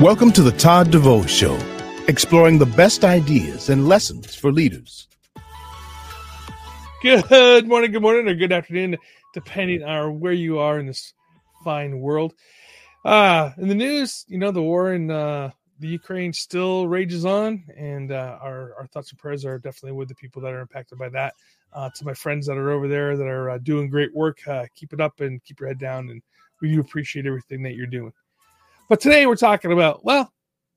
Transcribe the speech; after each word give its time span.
Welcome 0.00 0.32
to 0.32 0.42
the 0.42 0.52
Todd 0.52 0.90
DeVoe 0.90 1.26
Show, 1.26 1.58
exploring 2.08 2.56
the 2.56 2.64
best 2.64 3.04
ideas 3.04 3.68
and 3.68 3.86
lessons 3.86 4.34
for 4.34 4.50
leaders. 4.50 5.06
Good 7.02 7.68
morning, 7.68 7.92
good 7.92 8.00
morning, 8.00 8.26
or 8.26 8.34
good 8.34 8.50
afternoon, 8.50 8.96
depending 9.34 9.82
on 9.82 10.18
where 10.18 10.32
you 10.32 10.58
are 10.58 10.78
in 10.78 10.86
this 10.86 11.12
fine 11.62 12.00
world. 12.00 12.32
Uh, 13.04 13.50
in 13.58 13.68
the 13.68 13.74
news, 13.74 14.24
you 14.26 14.38
know, 14.38 14.50
the 14.50 14.62
war 14.62 14.94
in 14.94 15.10
uh, 15.10 15.50
the 15.80 15.88
Ukraine 15.88 16.32
still 16.32 16.88
rages 16.88 17.26
on, 17.26 17.62
and 17.76 18.10
uh, 18.10 18.38
our, 18.40 18.74
our 18.78 18.86
thoughts 18.86 19.10
and 19.10 19.18
prayers 19.18 19.44
are 19.44 19.58
definitely 19.58 19.98
with 19.98 20.08
the 20.08 20.14
people 20.14 20.40
that 20.40 20.54
are 20.54 20.60
impacted 20.60 20.96
by 20.98 21.10
that. 21.10 21.34
Uh, 21.74 21.90
to 21.94 22.06
my 22.06 22.14
friends 22.14 22.46
that 22.46 22.56
are 22.56 22.70
over 22.70 22.88
there 22.88 23.18
that 23.18 23.26
are 23.26 23.50
uh, 23.50 23.58
doing 23.58 23.90
great 23.90 24.14
work, 24.14 24.38
uh, 24.48 24.64
keep 24.74 24.94
it 24.94 25.00
up 25.02 25.20
and 25.20 25.44
keep 25.44 25.60
your 25.60 25.68
head 25.68 25.78
down. 25.78 26.08
And 26.08 26.22
we 26.62 26.72
do 26.72 26.80
appreciate 26.80 27.26
everything 27.26 27.62
that 27.64 27.74
you're 27.74 27.86
doing. 27.86 28.14
But 28.90 29.00
today 29.00 29.24
we're 29.26 29.36
talking 29.36 29.70
about, 29.70 30.04
well, 30.04 30.32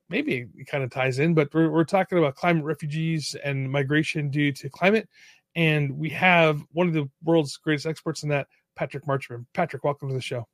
maybe 0.08 0.46
it 0.56 0.68
kind 0.68 0.84
of 0.84 0.90
ties 0.92 1.18
in, 1.18 1.34
but 1.34 1.52
we're, 1.52 1.68
we're 1.68 1.82
talking 1.82 2.16
about 2.16 2.36
climate 2.36 2.62
refugees 2.62 3.34
and 3.42 3.68
migration 3.68 4.30
due 4.30 4.52
to 4.52 4.70
climate. 4.70 5.08
And 5.56 5.98
we 5.98 6.10
have 6.10 6.62
one 6.70 6.86
of 6.86 6.94
the 6.94 7.10
world's 7.24 7.56
greatest 7.56 7.86
experts 7.86 8.22
in 8.22 8.28
that, 8.28 8.46
Patrick 8.76 9.04
Marchman. 9.04 9.46
Patrick, 9.52 9.82
welcome 9.82 10.08
to 10.08 10.14
the 10.14 10.20
show. 10.20 10.46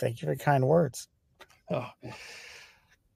Thank 0.00 0.22
you 0.22 0.26
for 0.26 0.34
kind 0.34 0.66
words. 0.66 1.06
Oh. 1.70 1.88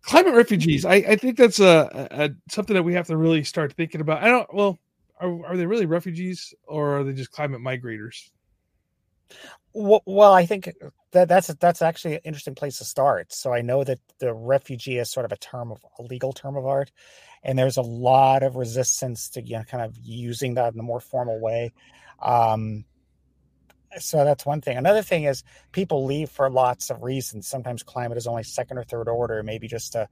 Climate 0.03 0.35
refugees. 0.35 0.85
I, 0.85 0.95
I 0.95 1.17
think 1.17 1.37
that's 1.37 1.59
a, 1.59 2.09
a, 2.13 2.31
something 2.49 2.75
that 2.75 2.85
we 2.85 2.95
have 2.95 3.09
to 3.09 3.17
really 3.17 3.43
start 3.43 3.73
thinking 3.73 4.01
about. 4.01 4.23
I 4.23 4.29
don't. 4.29 4.55
Well, 4.55 4.79
are, 5.21 5.45
are 5.45 5.57
they 5.57 5.67
really 5.67 5.87
refugees 5.87 6.55
or 6.69 6.99
are 6.99 7.03
they 7.03 7.15
just 7.15 7.33
climate 7.33 7.63
migrators? 7.63 8.31
Well, 9.75 10.33
I 10.33 10.47
think 10.47 10.73
that 11.13 11.29
that's 11.29 11.49
that's 11.55 11.83
actually 11.83 12.15
an 12.15 12.21
interesting 12.25 12.55
place 12.55 12.79
to 12.79 12.85
start. 12.85 13.33
So 13.33 13.53
I 13.53 13.61
know 13.61 13.85
that 13.85 14.01
the 14.19 14.35
refugee 14.35 14.99
is 14.99 15.11
sort 15.11 15.27
of 15.27 15.33
a 15.33 15.37
term 15.37 15.71
of 15.71 15.85
a 15.99 16.03
legal 16.03 16.33
term 16.33 16.57
of 16.57 16.67
art, 16.67 16.91
and 17.43 17.59
there's 17.59 17.77
a 17.77 17.83
lot 17.83 18.43
of 18.43 18.57
resistance 18.57 19.29
to 19.31 19.43
you 19.43 19.57
know 19.59 19.65
kind 19.65 19.85
of 19.85 19.97
using 20.03 20.55
that 20.55 20.75
in 20.75 20.81
a 20.81 20.83
more 20.83 21.01
formal 21.01 21.41
way. 21.41 21.73
Um, 22.21 22.85
so 23.99 24.25
that's 24.25 24.45
one 24.45 24.61
thing. 24.61 24.77
Another 24.77 25.03
thing 25.03 25.25
is 25.25 25.45
people 25.73 26.05
leave 26.05 26.31
for 26.31 26.51
lots 26.51 26.91
of 26.91 27.03
reasons. 27.03 27.47
Sometimes 27.47 27.83
climate 27.83 28.19
is 28.19 28.27
only 28.27 28.43
second 28.43 28.79
or 28.79 28.85
third 28.85 29.09
order, 29.09 29.43
maybe 29.43 29.69
just 29.69 29.93
to 29.93 30.09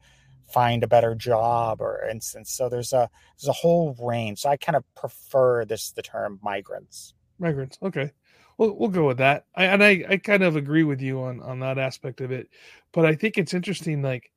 find 0.49 0.83
a 0.83 0.89
better 0.89 1.15
job 1.15 1.81
or 1.81 2.07
instance. 2.09 2.53
So 2.53 2.69
there's 2.69 2.93
a 2.93 3.11
there's 3.39 3.49
a 3.49 3.53
whole 3.53 3.97
range. 4.01 4.41
So 4.41 4.49
I 4.49 4.57
kind 4.57 4.77
of 4.77 4.85
prefer 4.95 5.65
this 5.65 5.91
the 5.91 6.03
term 6.03 6.39
migrants. 6.43 7.15
Migrants. 7.39 7.79
Okay. 7.83 8.13
We'll, 8.59 8.75
we'll 8.77 8.89
go 8.89 9.07
with 9.07 9.19
that. 9.19 9.47
I, 9.55 9.65
and 9.67 9.85
I, 9.85 10.05
I 10.09 10.17
kind 10.17 10.43
of 10.43 10.57
agree 10.57 10.85
with 10.85 11.01
you 11.01 11.23
on, 11.23 11.41
on 11.43 11.61
that 11.61 11.79
aspect 11.79 12.21
of 12.21 12.31
it. 12.31 12.49
But 12.93 13.05
I 13.05 13.15
think 13.15 13.37
it's 13.37 13.55
interesting, 13.55 14.03
like, 14.03 14.31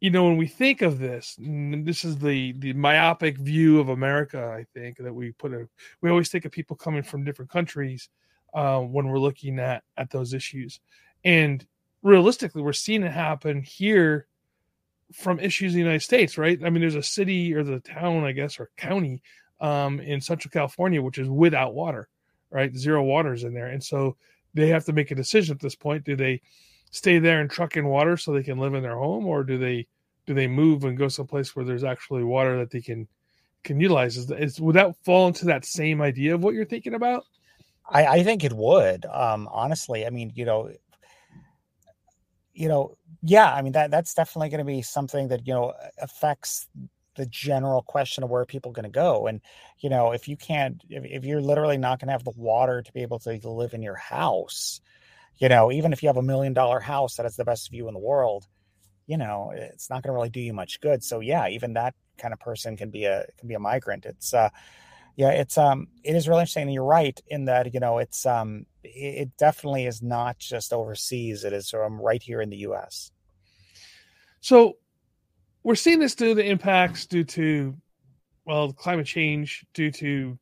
you 0.00 0.10
know, 0.10 0.24
when 0.24 0.38
we 0.38 0.46
think 0.46 0.82
of 0.82 0.98
this, 0.98 1.36
this 1.38 2.04
is 2.06 2.16
the 2.16 2.52
the 2.52 2.72
myopic 2.72 3.36
view 3.36 3.80
of 3.80 3.90
America. 3.90 4.42
I 4.42 4.64
think 4.72 4.96
that 4.96 5.14
we 5.14 5.32
put 5.32 5.52
a 5.52 5.68
we 6.00 6.08
always 6.08 6.30
think 6.30 6.46
of 6.46 6.52
people 6.52 6.74
coming 6.74 7.02
from 7.02 7.22
different 7.22 7.50
countries 7.50 8.08
uh, 8.54 8.80
when 8.80 9.08
we're 9.08 9.18
looking 9.18 9.58
at 9.58 9.84
at 9.98 10.10
those 10.10 10.32
issues, 10.32 10.80
and 11.22 11.66
realistically, 12.02 12.62
we're 12.62 12.72
seeing 12.72 13.02
it 13.02 13.12
happen 13.12 13.60
here 13.62 14.26
from 15.12 15.38
issues 15.38 15.74
in 15.74 15.80
the 15.80 15.84
United 15.84 16.02
States, 16.02 16.38
right? 16.38 16.58
I 16.64 16.70
mean, 16.70 16.80
there's 16.80 16.94
a 16.94 17.02
city 17.02 17.52
or 17.52 17.62
the 17.62 17.80
town, 17.80 18.24
I 18.24 18.32
guess, 18.32 18.58
or 18.58 18.70
county 18.78 19.22
um, 19.60 20.00
in 20.00 20.20
Central 20.20 20.50
California 20.50 21.02
which 21.02 21.18
is 21.18 21.28
without 21.28 21.74
water, 21.74 22.08
right? 22.50 22.76
Zero 22.76 23.02
waters 23.02 23.44
in 23.44 23.54
there, 23.54 23.68
and 23.68 23.82
so 23.82 24.16
they 24.54 24.68
have 24.68 24.84
to 24.84 24.92
make 24.92 25.10
a 25.10 25.14
decision 25.14 25.54
at 25.54 25.60
this 25.60 25.76
point. 25.76 26.04
Do 26.04 26.16
they 26.16 26.40
stay 26.90 27.18
there 27.18 27.40
and 27.40 27.50
truck 27.50 27.76
in 27.76 27.86
water 27.86 28.16
so 28.16 28.32
they 28.32 28.42
can 28.42 28.58
live 28.58 28.74
in 28.74 28.82
their 28.82 28.96
home, 28.96 29.26
or 29.26 29.44
do 29.44 29.58
they 29.58 29.86
do 30.26 30.34
they 30.34 30.46
move 30.46 30.84
and 30.84 30.98
go 30.98 31.08
someplace 31.08 31.54
where 31.54 31.64
there's 31.64 31.84
actually 31.84 32.24
water 32.24 32.58
that 32.58 32.70
they 32.70 32.80
can 32.80 33.08
can 33.64 33.80
utilize? 33.80 34.16
Is, 34.16 34.30
is 34.30 34.60
would 34.60 34.76
that 34.76 34.96
fall 35.04 35.28
into 35.28 35.44
that 35.46 35.64
same 35.64 36.00
idea 36.00 36.34
of 36.34 36.42
what 36.42 36.54
you're 36.54 36.64
thinking 36.64 36.94
about? 36.94 37.24
I, 37.88 38.06
I 38.06 38.22
think 38.22 38.44
it 38.44 38.52
would. 38.52 39.06
Um, 39.06 39.48
honestly, 39.50 40.06
I 40.06 40.10
mean, 40.10 40.32
you 40.34 40.44
know, 40.44 40.70
you 42.52 42.68
know, 42.68 42.96
yeah, 43.22 43.52
I 43.52 43.62
mean 43.62 43.72
that 43.72 43.90
that's 43.90 44.14
definitely 44.14 44.50
going 44.50 44.58
to 44.58 44.64
be 44.64 44.82
something 44.82 45.28
that 45.28 45.46
you 45.46 45.54
know 45.54 45.74
affects 46.00 46.68
the 47.16 47.26
general 47.26 47.82
question 47.82 48.24
of 48.24 48.30
where 48.30 48.44
people 48.44 48.72
going 48.72 48.84
to 48.84 48.90
go. 48.90 49.26
And 49.26 49.40
you 49.78 49.90
know, 49.90 50.12
if 50.12 50.28
you 50.28 50.36
can't, 50.36 50.82
if, 50.88 51.04
if 51.04 51.24
you're 51.24 51.40
literally 51.40 51.78
not 51.78 51.98
going 51.98 52.08
to 52.08 52.12
have 52.12 52.24
the 52.24 52.32
water 52.36 52.82
to 52.82 52.92
be 52.92 53.02
able 53.02 53.18
to 53.20 53.50
live 53.50 53.74
in 53.74 53.82
your 53.82 53.96
house, 53.96 54.80
you 55.38 55.48
know, 55.48 55.72
even 55.72 55.92
if 55.92 56.02
you 56.02 56.08
have 56.08 56.16
a 56.16 56.22
million 56.22 56.52
dollar 56.52 56.80
house 56.80 57.16
that 57.16 57.24
has 57.24 57.36
the 57.36 57.44
best 57.44 57.70
view 57.70 57.88
in 57.88 57.94
the 57.94 58.00
world, 58.00 58.46
you 59.06 59.16
know, 59.16 59.52
it's 59.54 59.90
not 59.90 60.02
going 60.02 60.10
to 60.10 60.14
really 60.14 60.30
do 60.30 60.40
you 60.40 60.52
much 60.52 60.80
good. 60.80 61.02
So 61.02 61.20
yeah, 61.20 61.48
even 61.48 61.72
that 61.74 61.94
kind 62.18 62.32
of 62.32 62.38
person 62.38 62.76
can 62.76 62.90
be 62.90 63.06
a 63.06 63.24
can 63.38 63.48
be 63.48 63.54
a 63.54 63.58
migrant. 63.58 64.06
It's 64.06 64.32
uh, 64.32 64.50
yeah, 65.16 65.30
it's 65.30 65.58
um, 65.58 65.88
it 66.04 66.14
is 66.14 66.28
really 66.28 66.42
interesting. 66.42 66.64
And 66.64 66.72
you're 66.74 66.84
right 66.84 67.18
in 67.26 67.46
that 67.46 67.74
you 67.74 67.80
know 67.80 67.98
it's 67.98 68.24
um, 68.24 68.66
it 68.84 69.36
definitely 69.36 69.86
is 69.86 70.02
not 70.02 70.38
just 70.38 70.72
overseas. 70.72 71.44
It 71.44 71.52
is 71.52 71.74
um, 71.74 72.00
right 72.00 72.22
here 72.22 72.40
in 72.40 72.50
the 72.50 72.58
U.S. 72.58 73.10
So 74.40 74.76
we're 75.62 75.74
seeing 75.74 75.98
this 75.98 76.14
due 76.14 76.34
to 76.34 76.42
impacts 76.44 77.06
due 77.06 77.24
to 77.24 77.74
well 78.46 78.72
climate 78.72 79.06
change, 79.06 79.64
due 79.74 79.90
to 79.92 80.38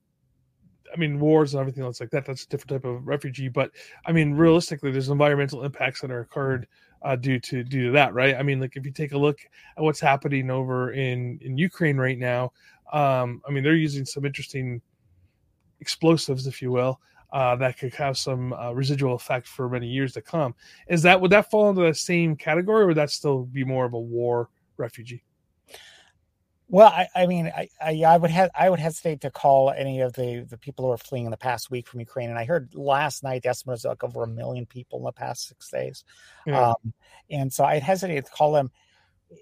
I 0.93 0.97
mean 0.97 1.21
wars 1.21 1.55
and 1.55 1.61
everything 1.61 1.85
else 1.85 2.01
like 2.01 2.11
that. 2.11 2.25
That's 2.25 2.45
a 2.45 2.49
different 2.49 2.83
type 2.83 2.85
of 2.89 3.07
refugee. 3.07 3.49
But 3.49 3.71
I 4.07 4.13
mean 4.13 4.35
realistically, 4.35 4.91
there's 4.91 5.09
environmental 5.09 5.65
impacts 5.65 6.01
that 6.01 6.11
are 6.11 6.21
occurred 6.21 6.67
uh, 7.03 7.17
due 7.17 7.39
to 7.41 7.63
due 7.65 7.87
to 7.87 7.93
that, 7.93 8.15
right? 8.15 8.37
I 8.37 8.43
mean, 8.43 8.61
like 8.61 8.77
if 8.77 8.85
you 8.85 8.93
take 8.93 9.13
a 9.13 9.19
look 9.19 9.41
at 9.77 9.83
what's 9.83 10.01
happening 10.01 10.51
over 10.51 10.93
in 10.93 11.39
in 11.43 11.59
Ukraine 11.59 11.97
right 11.97 12.19
now, 12.19 12.53
um, 12.93 13.43
I 13.47 13.51
mean 13.51 13.63
they're 13.65 13.75
using 13.75 14.05
some 14.05 14.25
interesting 14.25 14.81
explosives, 15.81 16.47
if 16.47 16.61
you 16.61 16.73
will, 16.73 17.01
uh, 17.33 17.55
that 17.57 17.79
could 17.79 17.95
have 17.95 18.17
some 18.17 18.53
uh, 18.53 18.73
residual 18.73 19.15
effect 19.15 19.47
for 19.47 19.69
many 19.69 19.87
years 19.87 20.13
to 20.15 20.23
come. 20.23 20.55
Is 20.89 21.03
that 21.03 21.21
would 21.21 21.31
that 21.33 21.51
fall 21.51 21.71
into 21.71 21.83
the 21.83 21.95
same 21.95 22.37
category, 22.37 22.85
or 22.85 22.87
would 22.89 22.97
that 22.97 23.11
still 23.11 23.45
be 23.45 23.65
more 23.65 23.85
of 23.85 23.93
a 23.93 24.01
war 24.01 24.49
refugee? 24.79 25.23
Well, 26.71 26.89
I, 26.89 27.09
I 27.15 27.27
mean, 27.27 27.47
I, 27.47 27.69
I, 27.81 28.03
I 28.07 28.17
would 28.19 28.31
have 28.31 28.51
I 28.55 28.69
would 28.69 28.79
hesitate 28.79 29.23
to 29.23 29.31
call 29.31 29.71
any 29.71 30.01
of 30.03 30.13
the 30.13 30.47
the 30.49 30.59
people 30.59 30.85
who 30.85 30.93
are 30.93 30.99
fleeing 30.99 31.25
in 31.25 31.31
the 31.31 31.39
past 31.39 31.71
week 31.71 31.89
from 31.89 32.01
Ukraine. 32.01 32.29
And 32.29 32.39
I 32.39 32.45
heard 32.45 32.75
last 32.75 33.23
night 33.23 33.43
the 33.43 33.49
estimate 33.49 33.75
was 33.75 33.85
like 33.87 34.05
over 34.05 34.23
a 34.23 34.27
million 34.27 34.67
people 34.67 34.99
in 34.99 35.07
the 35.07 35.13
past 35.13 35.49
six 35.49 35.71
days. 35.71 36.05
Yeah. 36.47 36.71
Um, 36.71 36.93
and 37.31 37.51
so 37.51 37.65
I'd 37.65 37.83
hesitate 37.83 38.27
to 38.27 38.31
call 38.31 38.53
them 38.53 38.71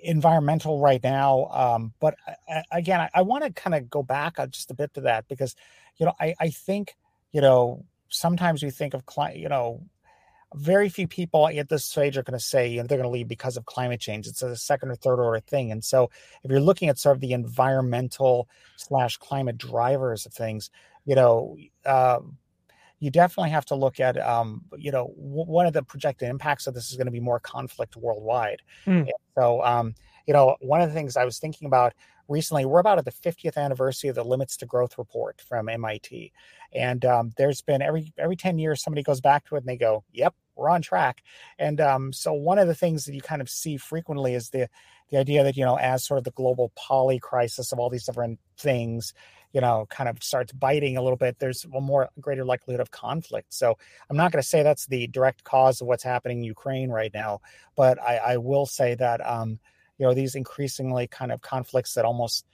environmental 0.02 0.80
right 0.80 1.02
now. 1.02 1.46
Um, 1.46 1.92
but 1.98 2.14
I, 2.48 2.62
again, 2.70 3.00
I, 3.00 3.10
I 3.12 3.22
want 3.22 3.42
to 3.42 3.52
kind 3.52 3.74
of 3.74 3.90
go 3.90 4.04
back 4.04 4.36
just 4.50 4.70
a 4.70 4.74
bit 4.74 4.94
to 4.94 5.00
that 5.02 5.26
because, 5.28 5.56
you 5.96 6.06
know, 6.06 6.12
I, 6.20 6.34
I 6.38 6.50
think, 6.50 6.94
you 7.32 7.40
know, 7.40 7.84
sometimes 8.08 8.62
we 8.62 8.70
think 8.70 8.94
of, 8.94 9.02
you 9.34 9.48
know, 9.48 9.82
very 10.56 10.88
few 10.88 11.06
people 11.06 11.46
at 11.48 11.68
this 11.68 11.84
stage 11.84 12.16
are 12.16 12.22
going 12.22 12.38
to 12.38 12.44
say 12.44 12.68
you 12.68 12.80
know, 12.80 12.86
they're 12.86 12.98
going 12.98 13.08
to 13.08 13.12
leave 13.12 13.28
because 13.28 13.56
of 13.56 13.66
climate 13.66 14.00
change. 14.00 14.26
It's 14.26 14.42
a 14.42 14.56
second 14.56 14.90
or 14.90 14.96
third 14.96 15.20
order 15.20 15.40
thing. 15.40 15.70
And 15.70 15.84
so 15.84 16.10
if 16.42 16.50
you're 16.50 16.60
looking 16.60 16.88
at 16.88 16.98
sort 16.98 17.16
of 17.16 17.20
the 17.20 17.32
environmental 17.32 18.48
slash 18.76 19.18
climate 19.18 19.58
drivers 19.58 20.24
of 20.24 20.32
things, 20.32 20.70
you 21.04 21.14
know, 21.14 21.56
uh, 21.84 22.20
you 22.98 23.10
definitely 23.10 23.50
have 23.50 23.66
to 23.66 23.74
look 23.74 24.00
at, 24.00 24.18
um, 24.18 24.62
you 24.78 24.90
know, 24.90 25.12
w- 25.18 25.44
one 25.44 25.66
of 25.66 25.74
the 25.74 25.82
projected 25.82 26.30
impacts 26.30 26.66
of 26.66 26.72
this 26.72 26.90
is 26.90 26.96
going 26.96 27.06
to 27.06 27.12
be 27.12 27.20
more 27.20 27.38
conflict 27.38 27.94
worldwide. 27.94 28.62
Mm. 28.86 29.08
So, 29.36 29.62
um, 29.62 29.94
you 30.26 30.32
know, 30.32 30.56
one 30.60 30.80
of 30.80 30.88
the 30.88 30.94
things 30.94 31.16
I 31.16 31.26
was 31.26 31.38
thinking 31.38 31.66
about 31.66 31.92
recently, 32.28 32.64
we're 32.64 32.80
about 32.80 32.98
at 32.98 33.04
the 33.04 33.12
50th 33.12 33.58
anniversary 33.58 34.08
of 34.08 34.16
the 34.16 34.24
Limits 34.24 34.56
to 34.56 34.66
Growth 34.66 34.96
report 34.96 35.42
from 35.46 35.68
MIT, 35.68 36.32
and 36.72 37.04
um, 37.04 37.32
there's 37.36 37.62
been 37.62 37.82
every 37.82 38.12
every 38.18 38.34
10 38.34 38.58
years 38.58 38.82
somebody 38.82 39.02
goes 39.02 39.20
back 39.20 39.44
to 39.46 39.54
it 39.54 39.58
and 39.58 39.68
they 39.68 39.76
go, 39.76 40.02
"Yep, 40.12 40.34
we're 40.56 40.70
on 40.70 40.82
track." 40.82 41.22
And 41.58 41.80
um, 41.80 42.12
so 42.12 42.32
one 42.32 42.58
of 42.58 42.68
the 42.68 42.74
things 42.74 43.04
that 43.04 43.14
you 43.14 43.20
kind 43.20 43.42
of 43.42 43.48
see 43.48 43.76
frequently 43.76 44.34
is 44.34 44.50
the 44.50 44.68
the 45.10 45.18
idea 45.18 45.44
that 45.44 45.56
you 45.56 45.64
know, 45.64 45.76
as 45.76 46.04
sort 46.04 46.18
of 46.18 46.24
the 46.24 46.32
global 46.32 46.72
poly 46.74 47.18
crisis 47.18 47.72
of 47.72 47.78
all 47.78 47.90
these 47.90 48.04
different 48.04 48.40
things 48.58 49.12
you 49.56 49.62
know, 49.62 49.86
kind 49.88 50.06
of 50.06 50.22
starts 50.22 50.52
biting 50.52 50.98
a 50.98 51.02
little 51.02 51.16
bit, 51.16 51.38
there's 51.38 51.64
a 51.74 51.80
more 51.80 52.10
greater 52.20 52.44
likelihood 52.44 52.78
of 52.78 52.90
conflict. 52.90 53.54
So 53.54 53.78
I'm 54.10 54.16
not 54.18 54.30
going 54.30 54.42
to 54.42 54.46
say 54.46 54.62
that's 54.62 54.84
the 54.86 55.06
direct 55.06 55.44
cause 55.44 55.80
of 55.80 55.86
what's 55.86 56.02
happening 56.02 56.38
in 56.38 56.44
Ukraine 56.44 56.90
right 56.90 57.10
now, 57.14 57.40
but 57.74 57.98
I, 57.98 58.16
I 58.18 58.36
will 58.36 58.66
say 58.66 58.94
that, 58.96 59.26
um, 59.26 59.58
you 59.96 60.06
know, 60.06 60.12
these 60.12 60.34
increasingly 60.34 61.06
kind 61.06 61.32
of 61.32 61.40
conflicts 61.40 61.94
that 61.94 62.04
almost 62.04 62.44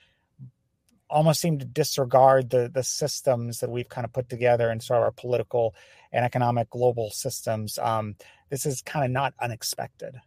almost 1.13 1.41
seem 1.41 1.59
to 1.59 1.65
disregard 1.65 2.51
the 2.51 2.71
the 2.73 2.83
systems 2.83 3.61
that 3.61 3.71
we've 3.71 3.89
kind 3.89 4.05
of 4.05 4.13
put 4.13 4.29
together 4.29 4.71
and 4.71 4.83
sort 4.83 4.99
of 4.99 5.05
our 5.05 5.13
political 5.13 5.75
and 6.13 6.25
economic 6.25 6.71
global 6.71 7.11
systems. 7.11 7.79
Um, 7.79 8.17
this 8.51 8.67
is 8.67 8.83
kind 8.83 9.05
of 9.05 9.11
not 9.11 9.35
unexpected. 9.41 10.21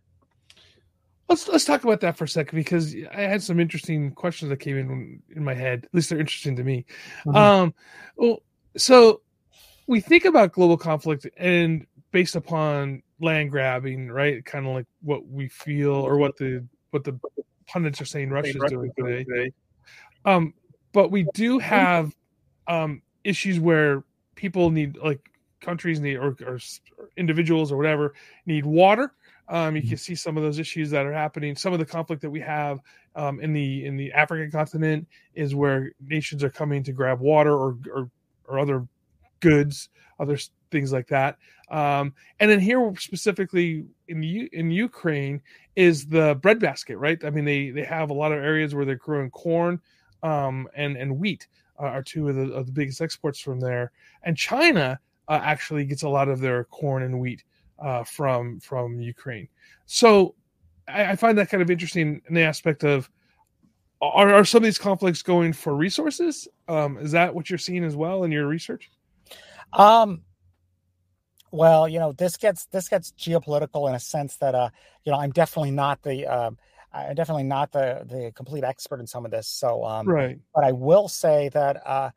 Let's 1.28 1.48
let's 1.48 1.66
talk 1.66 1.84
about 1.84 2.02
that 2.02 2.18
for 2.18 2.26
a 2.26 2.28
second 2.28 2.56
because 2.56 2.96
I 3.12 3.22
had 3.22 3.42
some 3.42 3.60
interesting 3.60 4.12
questions 4.12 4.50
that 4.50 4.58
came 4.58 4.78
in 4.78 5.22
in 5.36 5.44
my 5.44 5.56
head. 5.56 5.86
At 5.86 5.94
least 5.94 6.10
they're 6.10 6.20
interesting 6.20 6.56
to 6.58 6.64
me. 6.64 6.86
Mm-hmm. 7.26 7.36
Um, 7.36 7.74
well, 8.16 8.44
so 8.78 9.22
we 9.88 10.02
think 10.02 10.26
about 10.26 10.52
global 10.52 10.78
conflict, 10.78 11.28
and 11.38 11.88
based 12.12 12.36
upon 12.36 13.02
land 13.20 13.50
grabbing, 13.52 14.10
right? 14.10 14.46
Kind 14.46 14.68
of 14.68 14.74
like 14.74 14.86
what 15.02 15.28
we 15.28 15.48
feel 15.48 15.94
or 15.94 16.18
what 16.18 16.38
the 16.38 16.66
what 16.92 17.04
the 17.04 17.20
pundits 17.66 18.00
are 18.02 18.06
saying 18.06 18.30
Russia's 18.30 18.62
doing 18.70 18.92
today. 18.98 19.52
Um, 20.26 20.54
but 20.96 21.12
we 21.12 21.28
do 21.34 21.60
have 21.60 22.16
um, 22.68 23.02
issues 23.26 23.60
where 23.60 24.04
people 24.36 24.72
need 24.72 24.98
like 24.98 25.30
countries 25.60 26.00
need 26.00 26.16
or, 26.16 26.36
or 26.48 26.58
individuals 27.18 27.72
or 27.72 27.78
whatever 27.78 28.14
need 28.46 28.66
water 28.66 29.12
um, 29.48 29.76
you 29.76 29.82
mm-hmm. 29.82 29.90
can 29.90 29.98
see 29.98 30.16
some 30.16 30.38
of 30.38 30.44
those 30.44 30.58
issues 30.58 30.90
that 30.90 31.06
are 31.06 31.14
happening. 31.14 31.56
Some 31.56 31.72
of 31.72 31.80
the 31.80 31.86
conflict 31.86 32.22
that 32.24 32.30
we 32.30 32.40
have 32.40 32.80
um, 33.16 33.40
in 33.40 33.54
the 33.54 33.86
in 33.86 33.96
the 33.96 34.12
African 34.12 34.50
continent 34.50 35.08
is 35.36 35.54
where 35.54 35.92
nations 36.02 36.44
are 36.44 36.50
coming 36.50 36.82
to 36.84 36.92
grab 36.92 37.20
water 37.20 37.54
or 37.54 37.78
or, 37.94 38.10
or 38.48 38.60
other 38.60 38.88
goods, 39.42 39.90
other 40.20 40.40
things 40.72 40.92
like 40.92 41.08
that. 41.10 41.38
Um, 41.70 42.14
and 42.40 42.50
then 42.50 42.60
here 42.60 42.92
specifically 42.98 43.86
in 44.08 44.20
the 44.20 44.50
in 44.52 44.72
Ukraine 44.72 45.42
is 45.76 46.08
the 46.08 46.40
breadbasket, 46.42 46.98
right? 46.98 47.24
I 47.24 47.30
mean, 47.30 47.46
they 47.46 47.70
they 47.70 47.84
have 47.84 48.10
a 48.10 48.14
lot 48.14 48.32
of 48.32 48.40
areas 48.40 48.74
where 48.74 48.86
they're 48.86 48.96
growing 48.96 49.30
corn 49.30 49.80
um, 50.24 50.68
and 50.76 50.98
and 50.98 51.18
wheat 51.20 51.48
are 51.78 52.04
two 52.04 52.30
of 52.30 52.36
the, 52.36 52.54
of 52.54 52.66
the 52.66 52.72
biggest 52.72 53.02
exports 53.02 53.40
from 53.40 53.60
there. 53.60 53.92
And 54.24 54.38
China 54.38 55.00
uh, 55.28 55.40
actually 55.44 55.86
gets 55.86 56.04
a 56.04 56.10
lot 56.10 56.30
of 56.30 56.40
their 56.40 56.64
corn 56.66 57.04
and 57.04 57.20
wheat 57.20 57.44
uh, 57.80 58.04
from 58.04 58.60
from 58.60 59.02
Ukraine. 59.02 59.48
So 59.86 60.36
I, 60.88 61.12
I, 61.12 61.16
find 61.16 61.38
that 61.38 61.50
kind 61.50 61.62
of 61.62 61.70
interesting 61.70 62.22
in 62.28 62.34
the 62.34 62.42
aspect 62.42 62.84
of 62.84 63.10
are, 64.02 64.34
are 64.34 64.46
some 64.46 64.60
of 64.60 64.64
these 64.64 64.78
conflicts 64.78 65.22
going 65.22 65.54
for 65.54 65.76
resources? 65.76 66.48
Um, 66.68 66.98
is 66.98 67.12
that 67.12 67.34
what 67.34 67.50
you're 67.50 67.60
seeing 67.60 67.84
as 67.84 67.96
well 67.96 68.24
in 68.24 68.32
your 68.32 68.48
research? 68.48 68.90
Um, 69.74 70.22
well, 71.52 71.88
you 71.88 72.00
know, 72.00 72.12
this 72.12 72.38
gets 72.38 72.66
this 72.68 72.88
gets 72.88 73.12
geopolitical 73.14 73.90
in 73.90 73.96
a 73.96 74.00
sense 74.00 74.38
that 74.38 74.56
uh, 74.56 74.70
you 75.04 75.12
know, 75.12 75.18
I'm 75.18 75.32
definitely 75.32 75.72
not 75.72 76.02
the 76.02 76.28
uh, 76.28 76.52
I'm 76.96 77.16
definitely 77.16 77.44
not 77.44 77.72
the 77.72 78.06
the 78.06 78.32
complete 78.36 78.64
expert 78.64 79.00
in 79.00 79.08
some 79.08 79.26
of 79.26 79.32
this. 79.32 79.48
So, 79.48 79.84
um, 79.84 80.08
right. 80.08 80.40
But 80.54 80.64
I 80.64 80.72
will 80.72 81.08
say 81.08 81.50
that 81.50 81.86
uh, 81.86 82.12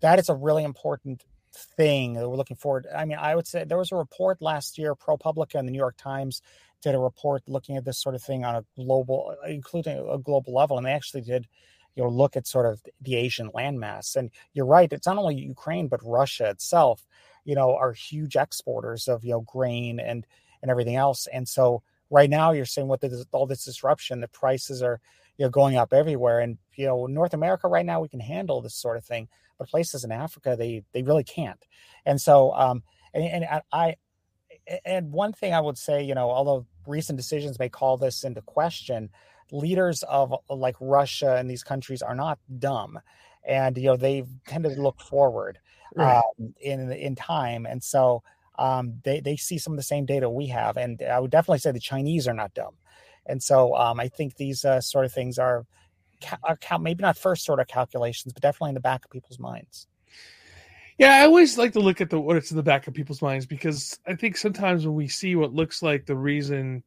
that 0.00 0.18
is 0.18 0.28
a 0.28 0.34
really 0.34 0.64
important 0.64 1.24
thing 1.52 2.14
that 2.14 2.28
we're 2.28 2.36
looking 2.36 2.56
forward. 2.56 2.86
I 2.94 3.04
mean, 3.04 3.18
I 3.18 3.34
would 3.34 3.46
say 3.46 3.64
there 3.64 3.78
was 3.78 3.92
a 3.92 3.96
report 3.96 4.40
last 4.40 4.78
year, 4.78 4.94
ProPublica 4.94 5.56
and 5.58 5.66
the 5.66 5.72
New 5.72 5.78
York 5.78 5.96
Times 5.96 6.42
did 6.82 6.94
a 6.94 6.98
report 6.98 7.42
looking 7.46 7.76
at 7.76 7.84
this 7.84 7.98
sort 7.98 8.14
of 8.14 8.22
thing 8.22 8.44
on 8.44 8.56
a 8.56 8.64
global, 8.76 9.34
including 9.46 9.98
a 9.98 10.18
global 10.18 10.54
level, 10.54 10.78
and 10.78 10.86
they 10.86 10.92
actually 10.92 11.20
did, 11.20 11.46
you 11.94 12.02
know, 12.02 12.08
look 12.08 12.36
at 12.36 12.46
sort 12.46 12.66
of 12.66 12.80
the 13.00 13.16
Asian 13.16 13.50
landmass. 13.50 14.16
And 14.16 14.30
you're 14.54 14.66
right, 14.66 14.92
it's 14.92 15.06
not 15.06 15.18
only 15.18 15.36
Ukraine 15.36 15.88
but 15.88 16.00
Russia 16.04 16.48
itself, 16.48 17.06
you 17.44 17.54
know, 17.54 17.74
are 17.74 17.92
huge 17.92 18.36
exporters 18.36 19.08
of 19.08 19.24
you 19.24 19.32
know 19.32 19.40
grain 19.40 20.00
and 20.00 20.26
and 20.62 20.70
everything 20.70 20.96
else. 20.96 21.26
And 21.26 21.48
so 21.48 21.82
right 22.10 22.28
now, 22.28 22.52
you're 22.52 22.64
seeing 22.64 22.88
with 22.88 23.04
all 23.32 23.46
this 23.46 23.64
disruption, 23.64 24.20
the 24.20 24.28
prices 24.28 24.82
are 24.82 25.00
you 25.38 25.46
know 25.46 25.50
going 25.50 25.76
up 25.76 25.92
everywhere. 25.92 26.40
And 26.40 26.58
you 26.76 26.86
know, 26.86 27.06
North 27.06 27.34
America 27.34 27.68
right 27.68 27.86
now 27.86 28.00
we 28.00 28.08
can 28.08 28.20
handle 28.20 28.60
this 28.60 28.74
sort 28.74 28.96
of 28.96 29.04
thing 29.04 29.28
but 29.60 29.68
places 29.68 30.04
in 30.04 30.10
Africa 30.10 30.56
they 30.58 30.82
they 30.92 31.02
really 31.02 31.22
can't. 31.22 31.64
And 32.04 32.20
so 32.20 32.52
um 32.54 32.82
and, 33.14 33.24
and 33.24 33.62
I 33.72 33.96
and 34.84 35.12
one 35.12 35.32
thing 35.32 35.54
I 35.54 35.60
would 35.60 35.78
say, 35.78 36.02
you 36.02 36.14
know, 36.14 36.30
although 36.30 36.66
recent 36.86 37.16
decisions 37.16 37.58
may 37.58 37.68
call 37.68 37.96
this 37.96 38.24
into 38.24 38.40
question, 38.42 39.10
leaders 39.52 40.02
of 40.04 40.34
like 40.48 40.76
Russia 40.80 41.36
and 41.36 41.48
these 41.48 41.62
countries 41.62 42.02
are 42.02 42.14
not 42.14 42.38
dumb, 42.58 42.98
and 43.46 43.76
you 43.76 43.84
know 43.84 43.96
they've 43.96 44.28
tended 44.46 44.76
to 44.76 44.82
look 44.82 45.00
forward 45.00 45.58
right. 45.94 46.18
um, 46.38 46.54
in 46.60 46.90
in 46.92 47.14
time, 47.14 47.66
and 47.66 47.82
so 47.82 48.22
um, 48.60 49.00
they 49.04 49.20
they 49.20 49.36
see 49.36 49.58
some 49.58 49.72
of 49.72 49.78
the 49.78 49.82
same 49.82 50.04
data 50.04 50.28
we 50.28 50.46
have, 50.48 50.76
and 50.76 51.02
I 51.02 51.18
would 51.18 51.30
definitely 51.30 51.58
say 51.58 51.72
the 51.72 51.80
Chinese 51.80 52.28
are 52.28 52.34
not 52.34 52.54
dumb, 52.54 52.74
and 53.26 53.42
so 53.42 53.74
um, 53.74 53.98
I 53.98 54.08
think 54.08 54.36
these 54.36 54.64
uh, 54.64 54.80
sort 54.80 55.04
of 55.04 55.12
things 55.12 55.38
are 55.38 55.66
cal- 56.20 56.78
maybe 56.78 57.02
not 57.02 57.16
first 57.16 57.48
order 57.48 57.64
calculations, 57.64 58.32
but 58.32 58.42
definitely 58.42 58.70
in 58.70 58.74
the 58.74 58.80
back 58.80 59.04
of 59.04 59.10
people's 59.10 59.38
minds. 59.38 59.86
Yeah, 60.98 61.14
I 61.14 61.24
always 61.24 61.56
like 61.56 61.72
to 61.72 61.80
look 61.80 62.02
at 62.02 62.10
the 62.10 62.20
what's 62.20 62.50
in 62.50 62.58
the 62.58 62.62
back 62.62 62.86
of 62.86 62.92
people's 62.92 63.22
minds 63.22 63.46
because 63.46 63.98
I 64.06 64.14
think 64.14 64.36
sometimes 64.36 64.86
when 64.86 64.94
we 64.94 65.08
see 65.08 65.34
what 65.34 65.54
looks 65.54 65.82
like 65.82 66.04
the 66.04 66.16
reason 66.16 66.82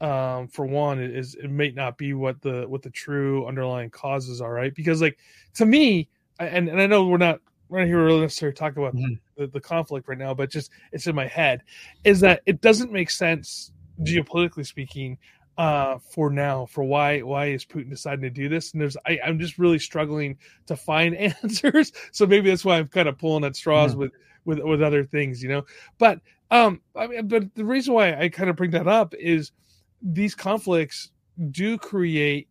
um, 0.00 0.48
for 0.48 0.64
one 0.64 1.00
is 1.00 1.34
it 1.34 1.50
may 1.50 1.70
not 1.70 1.98
be 1.98 2.14
what 2.14 2.40
the 2.40 2.64
what 2.66 2.82
the 2.82 2.90
true 2.90 3.46
underlying 3.46 3.90
causes 3.90 4.40
are, 4.40 4.52
right? 4.52 4.74
Because 4.74 5.02
like 5.02 5.18
to 5.54 5.66
me, 5.66 6.08
and 6.38 6.68
and 6.68 6.80
I 6.80 6.86
know 6.86 7.06
we're 7.06 7.18
not 7.18 7.40
we're 7.72 7.78
not 7.78 7.86
here 7.86 8.04
really 8.04 8.20
necessarily 8.20 8.54
talk 8.54 8.76
about 8.76 8.94
mm-hmm. 8.94 9.14
the, 9.36 9.46
the 9.46 9.60
conflict 9.60 10.06
right 10.06 10.18
now, 10.18 10.34
but 10.34 10.50
just 10.50 10.70
it's 10.92 11.06
in 11.06 11.14
my 11.14 11.26
head 11.26 11.62
is 12.04 12.20
that 12.20 12.42
it 12.44 12.60
doesn't 12.60 12.92
make 12.92 13.08
sense 13.08 13.72
geopolitically 14.02 14.66
speaking 14.66 15.16
uh 15.58 15.98
for 15.98 16.30
now 16.30 16.64
for 16.64 16.82
why 16.82 17.20
why 17.20 17.44
is 17.44 17.62
putin 17.62 17.90
deciding 17.90 18.22
to 18.22 18.30
do 18.30 18.48
this 18.48 18.72
and 18.72 18.80
there's 18.80 18.96
I, 19.04 19.20
i'm 19.22 19.38
just 19.38 19.58
really 19.58 19.78
struggling 19.78 20.38
to 20.64 20.76
find 20.76 21.14
answers 21.44 21.92
so 22.10 22.26
maybe 22.26 22.48
that's 22.48 22.64
why 22.64 22.78
i'm 22.78 22.88
kind 22.88 23.06
of 23.06 23.18
pulling 23.18 23.44
at 23.44 23.54
straws 23.54 23.92
yeah. 23.92 23.98
with 23.98 24.12
with 24.46 24.60
with 24.60 24.82
other 24.82 25.04
things 25.04 25.42
you 25.42 25.50
know 25.50 25.62
but 25.98 26.20
um 26.50 26.80
i 26.96 27.06
mean 27.06 27.28
but 27.28 27.54
the 27.54 27.66
reason 27.66 27.92
why 27.92 28.14
i 28.14 28.30
kind 28.30 28.48
of 28.48 28.56
bring 28.56 28.70
that 28.70 28.88
up 28.88 29.12
is 29.14 29.52
these 30.00 30.34
conflicts 30.34 31.10
do 31.50 31.76
create 31.76 32.48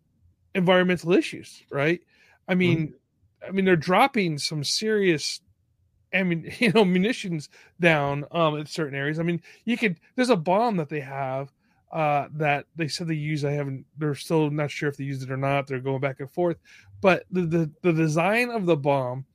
environmental 0.53 1.11
issues 1.11 1.63
right 1.71 2.01
i 2.47 2.53
mean 2.53 2.77
mm-hmm. 2.77 2.95
I 3.47 3.51
mean 3.51 3.65
they're 3.65 3.75
dropping 3.75 4.37
some 4.37 4.63
serious 4.63 5.41
I 6.13 6.23
mean, 6.23 6.51
you 6.59 6.71
know, 6.71 6.85
munitions 6.85 7.49
down 7.79 8.25
um, 8.31 8.57
in 8.57 8.65
certain 8.65 8.95
areas. 8.95 9.19
I 9.19 9.23
mean, 9.23 9.41
you 9.65 9.77
could. 9.77 9.97
There's 10.15 10.29
a 10.29 10.35
bomb 10.35 10.77
that 10.77 10.89
they 10.89 10.99
have 10.99 11.51
uh, 11.91 12.27
that 12.33 12.65
they 12.75 12.87
said 12.87 13.07
they 13.07 13.15
use. 13.15 13.45
I 13.45 13.51
haven't. 13.51 13.85
They're 13.97 14.15
still 14.15 14.49
not 14.49 14.71
sure 14.71 14.89
if 14.89 14.97
they 14.97 15.03
used 15.03 15.23
it 15.23 15.31
or 15.31 15.37
not. 15.37 15.67
They're 15.67 15.79
going 15.79 16.01
back 16.01 16.19
and 16.19 16.29
forth. 16.29 16.57
But 17.01 17.25
the 17.31 17.41
the, 17.41 17.71
the 17.81 17.93
design 17.93 18.49
of 18.49 18.65
the 18.65 18.77
bomb 18.77 19.25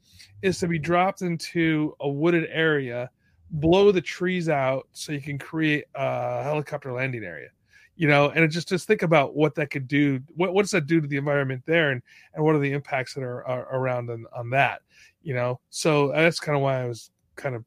is 0.43 0.59
to 0.61 0.69
be 0.69 0.79
dropped 0.79 1.23
into 1.23 1.95
a 2.01 2.09
wooded 2.09 2.49
area, 2.51 3.11
blow 3.51 3.91
the 3.93 4.01
trees 4.01 4.49
out, 4.49 4.87
so 4.93 5.13
you 5.13 5.21
can 5.21 5.39
create 5.39 5.85
a 5.95 6.43
helicopter 6.43 6.93
landing 6.93 7.25
area. 7.25 7.49
You 7.97 8.09
know, 8.09 8.31
and 8.31 8.51
just 8.51 8.69
just 8.69 8.87
think 8.87 9.03
about 9.03 9.35
what 9.35 9.55
that 9.55 9.71
could 9.71 9.89
do. 9.89 10.21
What 10.35 10.53
what 10.53 10.63
does 10.63 10.71
that 10.73 10.87
do 10.87 11.01
to 11.01 11.07
the 11.07 11.17
environment 11.17 11.63
there, 11.67 11.93
and 11.93 12.03
and 12.35 12.45
what 12.45 12.55
are 12.55 12.59
the 12.59 12.73
impacts 12.73 13.15
that 13.15 13.23
are, 13.23 13.45
are 13.47 13.75
around 13.75 14.11
on, 14.11 14.27
on 14.35 14.51
that? 14.51 14.83
You 15.23 15.35
know, 15.35 15.61
so 15.71 16.09
that's 16.09 16.39
kind 16.39 16.57
of 16.57 16.63
why 16.63 16.83
I 16.83 16.87
was 16.87 17.11
kind 17.37 17.55
of 17.55 17.65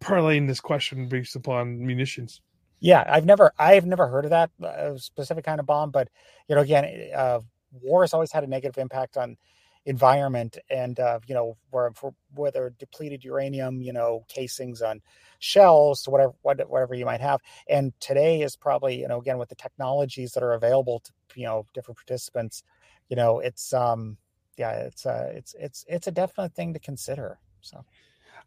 parlaying 0.00 0.46
this 0.46 0.60
question 0.60 1.08
based 1.08 1.36
upon 1.36 1.84
munitions. 1.84 2.40
Yeah, 2.80 3.04
I've 3.08 3.24
never 3.24 3.52
I've 3.58 3.86
never 3.86 4.08
heard 4.08 4.24
of 4.24 4.30
that 4.30 4.50
uh, 4.62 4.98
specific 4.98 5.44
kind 5.44 5.60
of 5.60 5.66
bomb, 5.66 5.90
but 5.90 6.08
you 6.48 6.54
know, 6.54 6.60
again, 6.60 7.10
uh, 7.14 7.40
war 7.80 8.02
has 8.02 8.12
always 8.12 8.32
had 8.32 8.44
a 8.44 8.46
negative 8.46 8.76
impact 8.78 9.16
on 9.16 9.36
environment, 9.86 10.58
and 10.70 10.98
uh, 11.00 11.18
you 11.26 11.34
know, 11.34 11.56
where 11.70 11.90
for 11.92 12.14
whether 12.34 12.74
depleted 12.78 13.24
uranium, 13.24 13.80
you 13.82 13.92
know, 13.92 14.24
casings 14.28 14.82
on 14.82 15.00
shells, 15.38 16.06
whatever 16.08 16.32
whatever 16.42 16.94
you 16.94 17.04
might 17.04 17.20
have, 17.20 17.40
and 17.68 17.92
today 18.00 18.42
is 18.42 18.56
probably 18.56 19.00
you 19.00 19.08
know 19.08 19.18
again 19.20 19.38
with 19.38 19.48
the 19.48 19.54
technologies 19.54 20.32
that 20.32 20.42
are 20.42 20.52
available 20.54 21.00
to 21.00 21.12
you 21.36 21.46
know 21.46 21.64
different 21.74 21.98
participants, 21.98 22.62
you 23.08 23.16
know, 23.16 23.40
it's 23.40 23.72
um 23.72 24.16
yeah, 24.56 24.72
it's 24.72 25.06
uh 25.06 25.30
it's 25.34 25.54
it's 25.58 25.84
it's 25.88 26.06
a 26.06 26.12
definite 26.12 26.54
thing 26.54 26.72
to 26.74 26.78
consider. 26.78 27.38
So. 27.60 27.84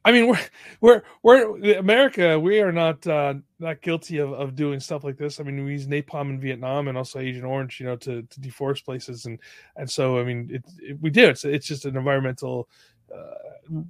I 0.05 0.11
mean, 0.11 0.27
we're 0.27 0.39
we're 0.81 1.01
we're 1.21 1.77
America. 1.77 2.39
We 2.39 2.61
are 2.61 2.71
not 2.71 3.05
uh, 3.05 3.35
not 3.59 3.81
guilty 3.81 4.19
of, 4.19 4.31
of 4.31 4.55
doing 4.55 4.79
stuff 4.79 5.03
like 5.03 5.17
this. 5.17 5.39
I 5.39 5.43
mean, 5.43 5.63
we 5.65 5.73
use 5.73 5.87
napalm 5.87 6.29
in 6.29 6.39
Vietnam 6.39 6.87
and 6.87 6.97
also 6.97 7.19
Agent 7.19 7.45
Orange, 7.45 7.79
you 7.79 7.85
know, 7.85 7.97
to, 7.97 8.21
to 8.21 8.39
deforest 8.39 8.85
places, 8.85 9.25
and 9.25 9.39
and 9.75 9.89
so 9.89 10.19
I 10.19 10.23
mean, 10.23 10.49
it, 10.51 10.63
it, 10.79 10.97
we 11.01 11.09
do. 11.09 11.27
It's 11.27 11.43
it's 11.43 11.67
just 11.67 11.85
an 11.85 11.97
environmental 11.97 12.69
uh, 13.13 13.33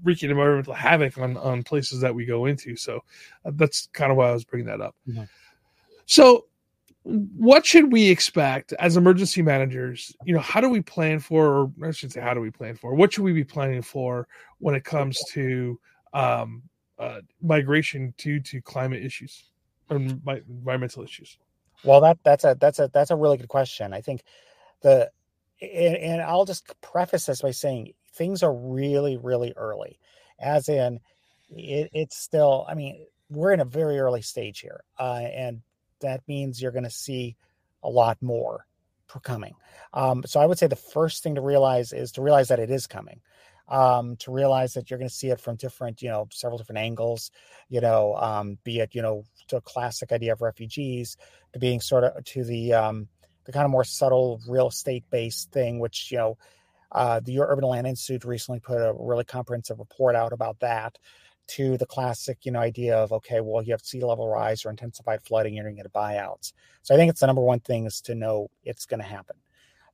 wreaking 0.04 0.32
environmental 0.32 0.74
havoc 0.74 1.18
on 1.18 1.38
on 1.38 1.64
places 1.64 2.02
that 2.02 2.16
we 2.16 2.26
go 2.26 2.46
into. 2.46 2.76
So 2.76 3.04
uh, 3.46 3.52
that's 3.54 3.88
kind 3.94 4.12
of 4.12 4.18
why 4.18 4.30
I 4.30 4.34
was 4.34 4.44
bringing 4.44 4.68
that 4.68 4.82
up. 4.82 4.96
Mm-hmm. 5.08 5.24
So 6.06 6.46
what 7.04 7.66
should 7.66 7.92
we 7.92 8.10
expect 8.10 8.74
as 8.80 8.98
emergency 8.98 9.42
managers 9.42 10.14
you 10.26 10.34
know 10.34 10.42
how 10.42 10.60
do 10.60 10.68
we 10.68 10.82
plan 10.82 11.20
for 11.20 11.48
or 11.48 11.72
i 11.86 11.92
should 11.92 12.12
say 12.12 12.20
how 12.20 12.34
do 12.34 12.42
we 12.42 12.52
plan 12.52 12.76
for 12.76 12.94
what 12.94 13.14
should 13.14 13.24
we 13.24 13.32
be 13.32 13.46
planning 13.46 13.82
for 13.82 14.28
when 14.60 14.76
it 14.76 14.84
comes 14.84 15.18
to 15.30 15.80
um, 16.14 16.64
uh, 17.00 17.22
migration 17.42 18.14
due 18.18 18.40
to 18.40 18.62
climate 18.62 19.04
issues 19.04 19.46
or 19.90 19.98
environmental 19.98 21.04
issues? 21.04 21.38
Well, 21.84 22.02
that 22.02 22.18
that's 22.24 22.44
a 22.44 22.58
that's 22.60 22.80
a 22.80 22.90
that's 22.92 23.12
a 23.12 23.16
really 23.16 23.38
good 23.38 23.50
question. 23.50 23.94
I 23.94 24.02
think 24.02 24.24
the 24.82 25.12
and, 25.62 25.96
and 25.96 26.22
I'll 26.22 26.46
just 26.46 26.80
preface 26.82 27.26
this 27.26 27.42
by 27.42 27.52
saying 27.52 27.94
things 28.14 28.44
are 28.44 28.54
really 28.54 29.18
really 29.18 29.54
early, 29.56 30.00
as 30.40 30.70
in 30.70 31.00
it, 31.50 31.90
it's 31.94 32.18
still. 32.18 32.66
I 32.68 32.74
mean, 32.74 33.06
we're 33.30 33.52
in 33.52 33.60
a 33.60 33.66
very 33.66 34.00
early 34.00 34.22
stage 34.22 34.60
here, 34.60 34.84
uh, 35.00 35.22
and 35.34 35.62
that 36.02 36.22
means 36.28 36.62
you're 36.62 36.72
going 36.72 36.84
to 36.84 36.90
see 36.90 37.36
a 37.84 37.90
lot 37.90 38.18
more 38.22 38.66
coming. 39.24 39.54
Um, 39.94 40.24
so 40.26 40.40
I 40.40 40.46
would 40.46 40.60
say 40.60 40.68
the 40.68 40.76
first 40.76 41.24
thing 41.24 41.36
to 41.36 41.42
realize 41.42 41.94
is 41.94 42.12
to 42.14 42.22
realize 42.22 42.50
that 42.50 42.60
it 42.60 42.70
is 42.70 42.88
coming. 42.88 43.22
Um, 43.70 44.16
to 44.18 44.32
realize 44.32 44.74
that 44.74 44.90
you're 44.90 45.00
going 45.00 45.10
to 45.10 45.14
see 45.14 45.30
it 45.30 45.40
from 45.40 45.56
different, 45.56 46.02
you 46.02 46.10
know, 46.10 46.28
several 46.32 46.58
different 46.58 46.80
angles, 46.80 47.32
you 47.70 47.82
know, 47.82 48.16
um, 48.16 48.58
be 48.64 48.80
it, 48.80 48.96
you 48.96 49.02
know, 49.02 49.24
to 49.48 49.58
a 49.58 49.62
classic 49.62 50.12
idea 50.12 50.34
of 50.34 50.42
refugees 50.42 51.18
to 51.54 51.60
being 51.60 51.82
sort 51.82 52.04
of 52.04 52.24
to 52.24 52.44
the, 52.44 52.74
um, 52.74 53.08
the 53.46 53.52
kind 53.52 53.66
of 53.66 53.72
more 53.72 53.84
subtle 53.84 54.40
real 54.48 54.68
estate 54.68 55.04
based 55.10 55.52
thing, 55.52 55.80
which, 55.80 56.12
you 56.12 56.18
know, 56.18 56.38
uh, 56.92 57.20
the 57.24 57.40
Urban 57.40 57.66
Land 57.66 57.88
Institute 57.88 58.24
recently 58.24 58.60
put 58.60 58.78
a 58.78 58.94
really 58.98 59.26
comprehensive 59.26 59.80
report 59.80 60.16
out 60.16 60.32
about 60.32 60.60
that 60.62 60.98
to 61.48 61.78
the 61.78 61.86
classic, 61.86 62.40
you 62.44 62.52
know, 62.52 62.60
idea 62.60 62.98
of 62.98 63.12
okay, 63.12 63.40
well, 63.42 63.64
you 63.64 63.72
have 63.72 63.82
sea 63.82 64.04
level 64.04 64.28
rise 64.28 64.66
or 64.66 64.70
intensified 64.70 65.22
flooding, 65.24 65.54
you're 65.54 65.64
going 65.64 65.76
to 65.76 65.84
get 65.84 65.94
buyouts. 65.94 66.54
So 66.84 66.94
I 66.94 66.98
think 66.98 67.10
it's 67.10 67.22
the 67.22 67.28
number 67.28 67.42
one 67.42 67.60
thing 67.60 67.86
is 67.86 68.02
to 68.02 68.16
know 68.16 68.50
it's 68.64 68.86
going 68.86 69.02
to 69.02 69.06
happen. 69.06 69.38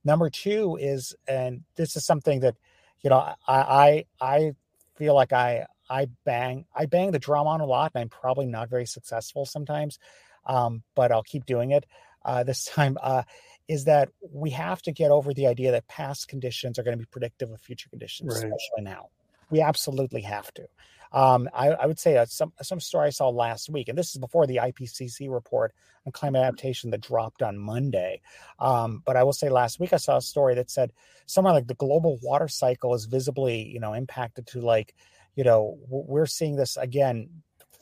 Number 0.04 0.30
two 0.30 0.76
is, 0.80 1.14
and 1.26 1.62
this 1.76 1.96
is 1.96 2.04
something 2.04 2.40
that, 2.40 2.56
you 3.04 3.10
know, 3.10 3.18
I 3.18 3.34
I, 3.46 4.04
I 4.20 4.52
feel 4.96 5.14
like 5.14 5.32
I 5.32 5.66
I 5.88 6.08
bang 6.24 6.64
I 6.74 6.86
bang 6.86 7.12
the 7.12 7.18
drum 7.18 7.46
on 7.46 7.60
a 7.60 7.66
lot, 7.66 7.92
and 7.94 8.00
I'm 8.00 8.08
probably 8.08 8.46
not 8.46 8.70
very 8.70 8.86
successful 8.86 9.44
sometimes, 9.44 9.98
um, 10.46 10.82
but 10.96 11.12
I'll 11.12 11.22
keep 11.22 11.44
doing 11.44 11.70
it. 11.70 11.84
Uh, 12.24 12.42
this 12.42 12.64
time 12.74 12.96
uh, 13.02 13.22
is 13.68 13.84
that 13.84 14.08
we 14.32 14.50
have 14.50 14.82
to 14.82 14.92
get 14.92 15.10
over 15.10 15.34
the 15.34 15.46
idea 15.46 15.70
that 15.72 15.86
past 15.86 16.28
conditions 16.28 16.78
are 16.78 16.82
going 16.82 16.96
to 16.96 17.02
be 17.02 17.08
predictive 17.10 17.50
of 17.50 17.60
future 17.60 17.90
conditions, 17.90 18.30
right. 18.30 18.36
especially 18.36 18.82
now. 18.82 19.10
We 19.50 19.60
absolutely 19.60 20.22
have 20.22 20.52
to. 20.54 20.66
Um, 21.14 21.48
I, 21.54 21.68
I, 21.68 21.86
would 21.86 22.00
say 22.00 22.16
uh, 22.16 22.26
some 22.26 22.52
some 22.60 22.80
story 22.80 23.06
I 23.06 23.10
saw 23.10 23.28
last 23.28 23.70
week, 23.70 23.88
and 23.88 23.96
this 23.96 24.10
is 24.10 24.18
before 24.18 24.48
the 24.48 24.56
IPCC 24.56 25.32
report 25.32 25.72
on 26.04 26.10
climate 26.10 26.42
adaptation 26.42 26.90
that 26.90 27.02
dropped 27.02 27.40
on 27.40 27.56
Monday. 27.56 28.20
Um, 28.58 29.00
but 29.06 29.16
I 29.16 29.22
will 29.22 29.32
say 29.32 29.48
last 29.48 29.78
week 29.78 29.92
I 29.92 29.98
saw 29.98 30.16
a 30.16 30.20
story 30.20 30.56
that 30.56 30.72
said 30.72 30.92
somewhere 31.26 31.54
like 31.54 31.68
the 31.68 31.74
global 31.74 32.18
water 32.20 32.48
cycle 32.48 32.94
is 32.94 33.04
visibly, 33.04 33.62
you 33.62 33.78
know, 33.78 33.92
impacted 33.92 34.48
to 34.48 34.60
like, 34.60 34.96
you 35.36 35.44
know, 35.44 35.78
we're 35.88 36.26
seeing 36.26 36.56
this 36.56 36.76
again 36.76 37.28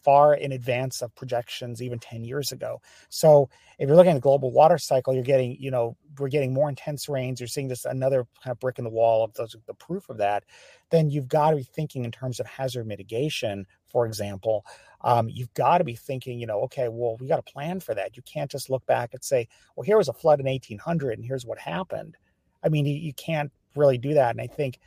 far 0.02 0.35
in 0.35 0.52
advance 0.52 1.02
of 1.02 1.14
projections 1.14 1.80
even 1.80 1.99
10 1.99 2.25
years 2.25 2.52
ago. 2.52 2.80
So 3.09 3.49
if 3.78 3.87
you're 3.87 3.97
looking 3.97 4.12
at 4.12 4.14
the 4.14 4.21
global 4.21 4.50
water 4.50 4.78
cycle, 4.78 5.14
you're 5.14 5.23
getting, 5.23 5.56
you 5.59 5.71
know, 5.71 5.97
we're 6.18 6.28
getting 6.28 6.52
more 6.52 6.68
intense 6.68 7.09
rains. 7.09 7.40
You're 7.40 7.47
seeing 7.47 7.68
this 7.68 7.85
another 7.85 8.26
kind 8.42 8.52
of 8.52 8.61
brick 8.61 8.78
in 8.78 8.85
the 8.85 8.90
wall 8.90 9.25
of 9.25 9.32
those, 9.35 9.56
the 9.66 9.75
proof 9.75 10.09
of 10.09 10.18
that. 10.18 10.44
Then 10.90 11.11
you've 11.11 11.28
got 11.28 11.50
to 11.50 11.56
be 11.56 11.62
thinking 11.62 12.04
in 12.04 12.11
terms 12.11 12.40
of 12.40 12.47
hazard 12.47 12.87
mitigation, 12.87 13.66
for 13.88 14.06
example. 14.06 14.64
Um, 15.02 15.28
you've 15.28 15.52
got 15.54 15.78
to 15.78 15.85
be 15.85 15.94
thinking, 15.94 16.38
you 16.38 16.47
know, 16.47 16.61
okay, 16.62 16.88
well, 16.88 17.16
we 17.21 17.28
got 17.28 17.44
to 17.44 17.52
plan 17.52 17.80
for 17.80 17.94
that. 17.94 18.16
You 18.16 18.23
can't 18.23 18.50
just 18.50 18.71
look 18.71 18.85
back 18.87 19.14
and 19.14 19.23
say, 19.23 19.49
well, 19.76 19.85
here 19.85 19.97
was 19.97 20.09
a 20.09 20.12
flood 20.12 20.40
in 20.40 20.47
1800 20.47 21.18
and 21.18 21.26
here's 21.26 21.47
what 21.47 21.59
happened. 21.59 22.16
I 22.64 22.68
mean, 22.68 22.87
you, 22.87 22.94
you 22.94 23.12
can't 23.14 23.50
really 23.75 23.99
do 23.99 24.14
that. 24.14 24.30
And 24.30 24.40
I 24.40 24.47
think 24.47 24.78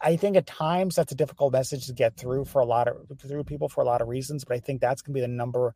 I, 0.00 0.16
think 0.16 0.36
at 0.36 0.46
times 0.46 0.94
that's 0.94 1.12
a 1.12 1.16
difficult 1.16 1.52
message 1.52 1.86
to 1.86 1.92
get 1.92 2.16
through 2.16 2.44
for 2.44 2.60
a 2.60 2.66
lot 2.66 2.88
of 2.88 2.96
through 3.18 3.44
people 3.44 3.68
for 3.68 3.82
a 3.82 3.86
lot 3.86 4.02
of 4.02 4.08
reasons. 4.08 4.44
But 4.44 4.56
I 4.56 4.60
think 4.60 4.80
that's 4.80 5.02
going 5.02 5.14
to 5.14 5.18
be 5.18 5.20
the 5.22 5.28
number 5.28 5.74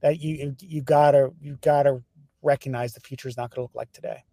that 0.00 0.20
you 0.20 0.56
you 0.60 0.82
gotta 0.82 1.30
you 1.40 1.58
gotta 1.60 2.02
recognize 2.42 2.92
the 2.92 3.00
future 3.00 3.28
is 3.28 3.36
not 3.36 3.50
going 3.50 3.56
to 3.56 3.62
look 3.62 3.74
like 3.74 3.92
today. 3.92 4.24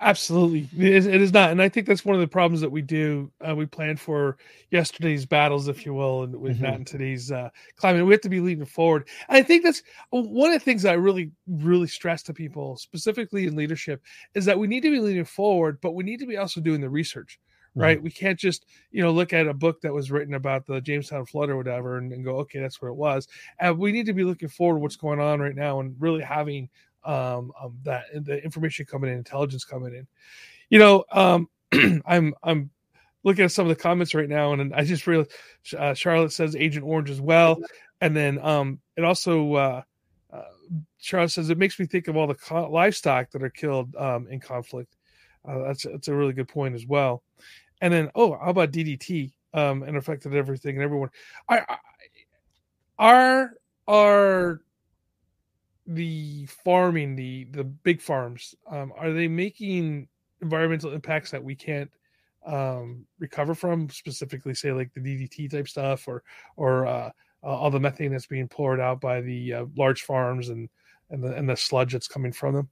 Absolutely, 0.00 0.68
it 0.76 1.06
is, 1.06 1.32
not, 1.32 1.50
and 1.50 1.62
I 1.62 1.68
think 1.68 1.86
that's 1.86 2.04
one 2.04 2.16
of 2.16 2.20
the 2.20 2.26
problems 2.26 2.60
that 2.62 2.72
we 2.72 2.82
do. 2.82 3.30
Uh, 3.46 3.54
we 3.54 3.64
plan 3.64 3.96
for 3.96 4.36
yesterday's 4.70 5.24
battles, 5.24 5.68
if 5.68 5.86
you 5.86 5.94
will, 5.94 6.24
and 6.24 6.34
with 6.34 6.54
mm-hmm. 6.54 6.64
that 6.64 6.74
in 6.74 6.84
today's 6.84 7.30
uh, 7.30 7.48
climate, 7.76 8.04
we 8.04 8.12
have 8.12 8.20
to 8.22 8.28
be 8.28 8.40
leading 8.40 8.64
forward. 8.64 9.08
And 9.28 9.38
I 9.38 9.42
think 9.42 9.62
that's 9.62 9.82
one 10.10 10.50
of 10.50 10.54
the 10.54 10.64
things 10.64 10.82
that 10.82 10.90
I 10.90 10.94
really, 10.94 11.30
really 11.46 11.86
stress 11.86 12.24
to 12.24 12.34
people, 12.34 12.76
specifically 12.76 13.46
in 13.46 13.54
leadership, 13.54 14.02
is 14.34 14.44
that 14.46 14.58
we 14.58 14.66
need 14.66 14.82
to 14.82 14.90
be 14.90 14.98
leading 14.98 15.24
forward, 15.24 15.78
but 15.80 15.92
we 15.92 16.02
need 16.02 16.18
to 16.18 16.26
be 16.26 16.36
also 16.36 16.60
doing 16.60 16.80
the 16.80 16.90
research 16.90 17.38
right? 17.74 17.96
Mm-hmm. 17.96 18.04
We 18.04 18.10
can't 18.10 18.38
just, 18.38 18.66
you 18.90 19.02
know, 19.02 19.10
look 19.10 19.32
at 19.32 19.46
a 19.46 19.54
book 19.54 19.80
that 19.82 19.92
was 19.92 20.10
written 20.10 20.34
about 20.34 20.66
the 20.66 20.80
Jamestown 20.80 21.26
flood 21.26 21.50
or 21.50 21.56
whatever 21.56 21.98
and, 21.98 22.12
and 22.12 22.24
go, 22.24 22.36
okay, 22.38 22.60
that's 22.60 22.80
what 22.80 22.88
it 22.88 22.96
was. 22.96 23.28
And 23.58 23.78
we 23.78 23.92
need 23.92 24.06
to 24.06 24.12
be 24.12 24.24
looking 24.24 24.48
forward 24.48 24.76
to 24.76 24.80
what's 24.80 24.96
going 24.96 25.20
on 25.20 25.40
right 25.40 25.56
now 25.56 25.80
and 25.80 25.94
really 25.98 26.22
having 26.22 26.68
um, 27.04 27.52
um 27.60 27.76
that 27.82 28.04
the 28.14 28.42
information 28.42 28.86
coming 28.86 29.10
in, 29.10 29.18
intelligence 29.18 29.64
coming 29.64 29.94
in. 29.94 30.06
You 30.70 30.78
know, 30.78 31.04
um, 31.12 31.48
I'm 32.06 32.34
I'm 32.42 32.70
looking 33.24 33.44
at 33.44 33.52
some 33.52 33.68
of 33.68 33.76
the 33.76 33.82
comments 33.82 34.14
right 34.14 34.28
now, 34.28 34.52
and 34.52 34.74
I 34.74 34.84
just 34.84 35.06
realized 35.06 35.32
uh, 35.76 35.94
Charlotte 35.94 36.32
says 36.32 36.56
Agent 36.56 36.84
Orange 36.84 37.10
as 37.10 37.20
well, 37.20 37.58
and 38.00 38.16
then 38.16 38.38
um, 38.38 38.80
it 38.96 39.04
also 39.04 39.54
uh, 39.54 39.82
uh, 40.32 40.42
Charlotte 40.98 41.30
says 41.30 41.50
it 41.50 41.58
makes 41.58 41.78
me 41.78 41.86
think 41.86 42.08
of 42.08 42.16
all 42.16 42.26
the 42.26 42.34
co- 42.34 42.70
livestock 42.70 43.30
that 43.32 43.42
are 43.42 43.50
killed 43.50 43.94
um, 43.96 44.26
in 44.28 44.40
conflict. 44.40 44.96
Uh, 45.46 45.58
that's 45.58 45.82
that's 45.84 46.08
a 46.08 46.14
really 46.14 46.32
good 46.32 46.48
point 46.48 46.74
as 46.74 46.86
well. 46.86 47.22
And 47.84 47.92
then, 47.92 48.10
oh, 48.14 48.38
how 48.38 48.48
about 48.48 48.72
DDT? 48.72 49.32
Um, 49.52 49.82
and 49.82 49.98
affected 49.98 50.34
everything 50.34 50.76
and 50.76 50.82
everyone. 50.82 51.10
I, 51.48 51.60
I 51.60 51.76
are 52.98 53.52
are 53.86 54.62
the 55.86 56.46
farming 56.46 57.14
the 57.14 57.44
the 57.50 57.64
big 57.64 58.00
farms 58.00 58.54
um, 58.70 58.92
are 58.96 59.12
they 59.12 59.28
making 59.28 60.08
environmental 60.40 60.92
impacts 60.92 61.30
that 61.30 61.44
we 61.44 61.54
can't 61.54 61.90
um, 62.46 63.04
recover 63.18 63.54
from 63.54 63.90
specifically 63.90 64.54
say 64.54 64.72
like 64.72 64.92
the 64.94 65.00
ddt 65.00 65.50
type 65.50 65.68
stuff 65.68 66.08
or 66.08 66.22
or 66.56 66.86
uh, 66.86 67.10
all 67.42 67.70
the 67.70 67.78
methane 67.78 68.12
that's 68.12 68.26
being 68.26 68.48
poured 68.48 68.80
out 68.80 69.00
by 69.00 69.20
the 69.20 69.52
uh, 69.52 69.66
large 69.76 70.02
farms 70.02 70.48
and 70.48 70.68
and 71.10 71.22
the 71.22 71.34
and 71.34 71.48
the 71.48 71.56
sludge 71.56 71.92
that's 71.92 72.08
coming 72.08 72.32
from 72.32 72.54
them 72.54 72.68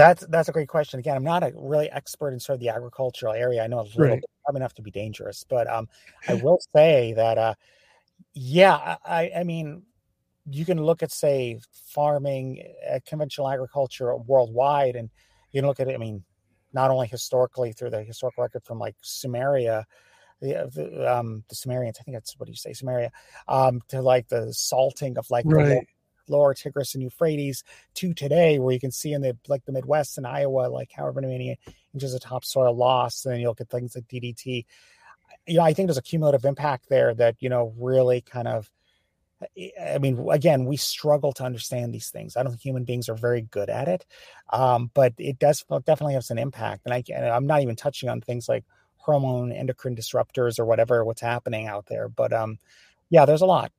that's 0.00 0.26
that's 0.26 0.48
a 0.48 0.52
great 0.52 0.68
question. 0.68 0.98
Again, 0.98 1.16
I'm 1.16 1.24
not 1.24 1.42
a 1.42 1.52
really 1.54 1.90
expert 1.90 2.32
in 2.32 2.40
sort 2.40 2.54
of 2.54 2.60
the 2.60 2.70
agricultural 2.70 3.34
area. 3.34 3.62
I 3.62 3.66
know 3.66 3.80
a 3.80 3.82
little 3.82 4.02
right. 4.02 4.20
bit, 4.20 4.30
probably 4.44 4.60
enough 4.60 4.74
to 4.74 4.82
be 4.82 4.90
dangerous, 4.90 5.44
but 5.48 5.68
um, 5.68 5.88
I 6.28 6.34
will 6.42 6.58
say 6.74 7.12
that 7.14 7.38
uh, 7.38 7.54
yeah, 8.34 8.96
I, 9.04 9.30
I 9.36 9.44
mean, 9.44 9.82
you 10.46 10.64
can 10.64 10.82
look 10.82 11.02
at 11.02 11.12
say 11.12 11.60
farming, 11.72 12.64
uh, 12.90 13.00
conventional 13.06 13.48
agriculture 13.48 14.16
worldwide, 14.16 14.96
and 14.96 15.10
you 15.52 15.60
can 15.60 15.68
look 15.68 15.80
at 15.80 15.88
it. 15.88 15.94
I 15.94 15.98
mean, 15.98 16.24
not 16.72 16.90
only 16.90 17.06
historically 17.06 17.72
through 17.72 17.90
the 17.90 18.02
historical 18.02 18.42
record 18.42 18.64
from 18.64 18.78
like 18.78 18.96
Sumeria, 19.02 19.84
the, 20.40 20.70
the, 20.74 21.14
um, 21.14 21.44
the 21.48 21.54
Sumerians, 21.54 21.98
I 22.00 22.04
think 22.04 22.16
that's 22.16 22.38
what 22.38 22.46
do 22.46 22.52
you 22.52 22.56
say, 22.56 22.70
Sumeria, 22.70 23.10
um, 23.48 23.82
to 23.88 24.00
like 24.00 24.28
the 24.28 24.52
salting 24.52 25.18
of 25.18 25.30
like 25.30 25.44
right. 25.46 25.86
Lower 26.30 26.54
Tigris 26.54 26.94
and 26.94 27.02
Euphrates 27.02 27.64
to 27.94 28.14
today, 28.14 28.58
where 28.58 28.72
you 28.72 28.80
can 28.80 28.90
see 28.90 29.12
in 29.12 29.22
the 29.22 29.36
like 29.48 29.64
the 29.64 29.72
Midwest 29.72 30.18
and 30.18 30.26
Iowa, 30.26 30.68
like 30.68 30.90
however 30.92 31.20
many 31.20 31.58
inches 31.92 32.14
of 32.14 32.20
topsoil 32.20 32.74
lost, 32.74 33.26
and 33.26 33.34
then 33.34 33.40
you'll 33.40 33.54
get 33.54 33.68
things 33.68 33.94
like 33.94 34.08
DDT. 34.08 34.64
You 35.46 35.56
know, 35.56 35.62
I 35.62 35.72
think 35.72 35.88
there's 35.88 35.98
a 35.98 36.02
cumulative 36.02 36.44
impact 36.44 36.88
there 36.88 37.14
that 37.14 37.36
you 37.40 37.48
know 37.48 37.74
really 37.78 38.20
kind 38.20 38.48
of. 38.48 38.70
I 39.82 39.96
mean, 39.96 40.28
again, 40.30 40.66
we 40.66 40.76
struggle 40.76 41.32
to 41.32 41.44
understand 41.44 41.94
these 41.94 42.10
things. 42.10 42.36
I 42.36 42.42
don't 42.42 42.52
think 42.52 42.60
human 42.60 42.84
beings 42.84 43.08
are 43.08 43.14
very 43.14 43.40
good 43.40 43.70
at 43.70 43.88
it, 43.88 44.04
um, 44.50 44.90
but 44.92 45.14
it 45.16 45.38
does 45.38 45.64
definitely 45.86 46.12
has 46.12 46.30
an 46.30 46.38
impact. 46.38 46.82
And 46.84 46.92
I, 46.92 47.02
I'm 47.30 47.46
not 47.46 47.62
even 47.62 47.74
touching 47.74 48.10
on 48.10 48.20
things 48.20 48.50
like 48.50 48.64
hormone 49.00 49.50
endocrine 49.50 49.96
disruptors 49.96 50.58
or 50.58 50.66
whatever 50.66 51.04
what's 51.04 51.22
happening 51.22 51.66
out 51.66 51.86
there. 51.86 52.08
But 52.08 52.34
um, 52.34 52.58
yeah, 53.08 53.24
there's 53.24 53.40
a 53.40 53.46
lot. 53.46 53.72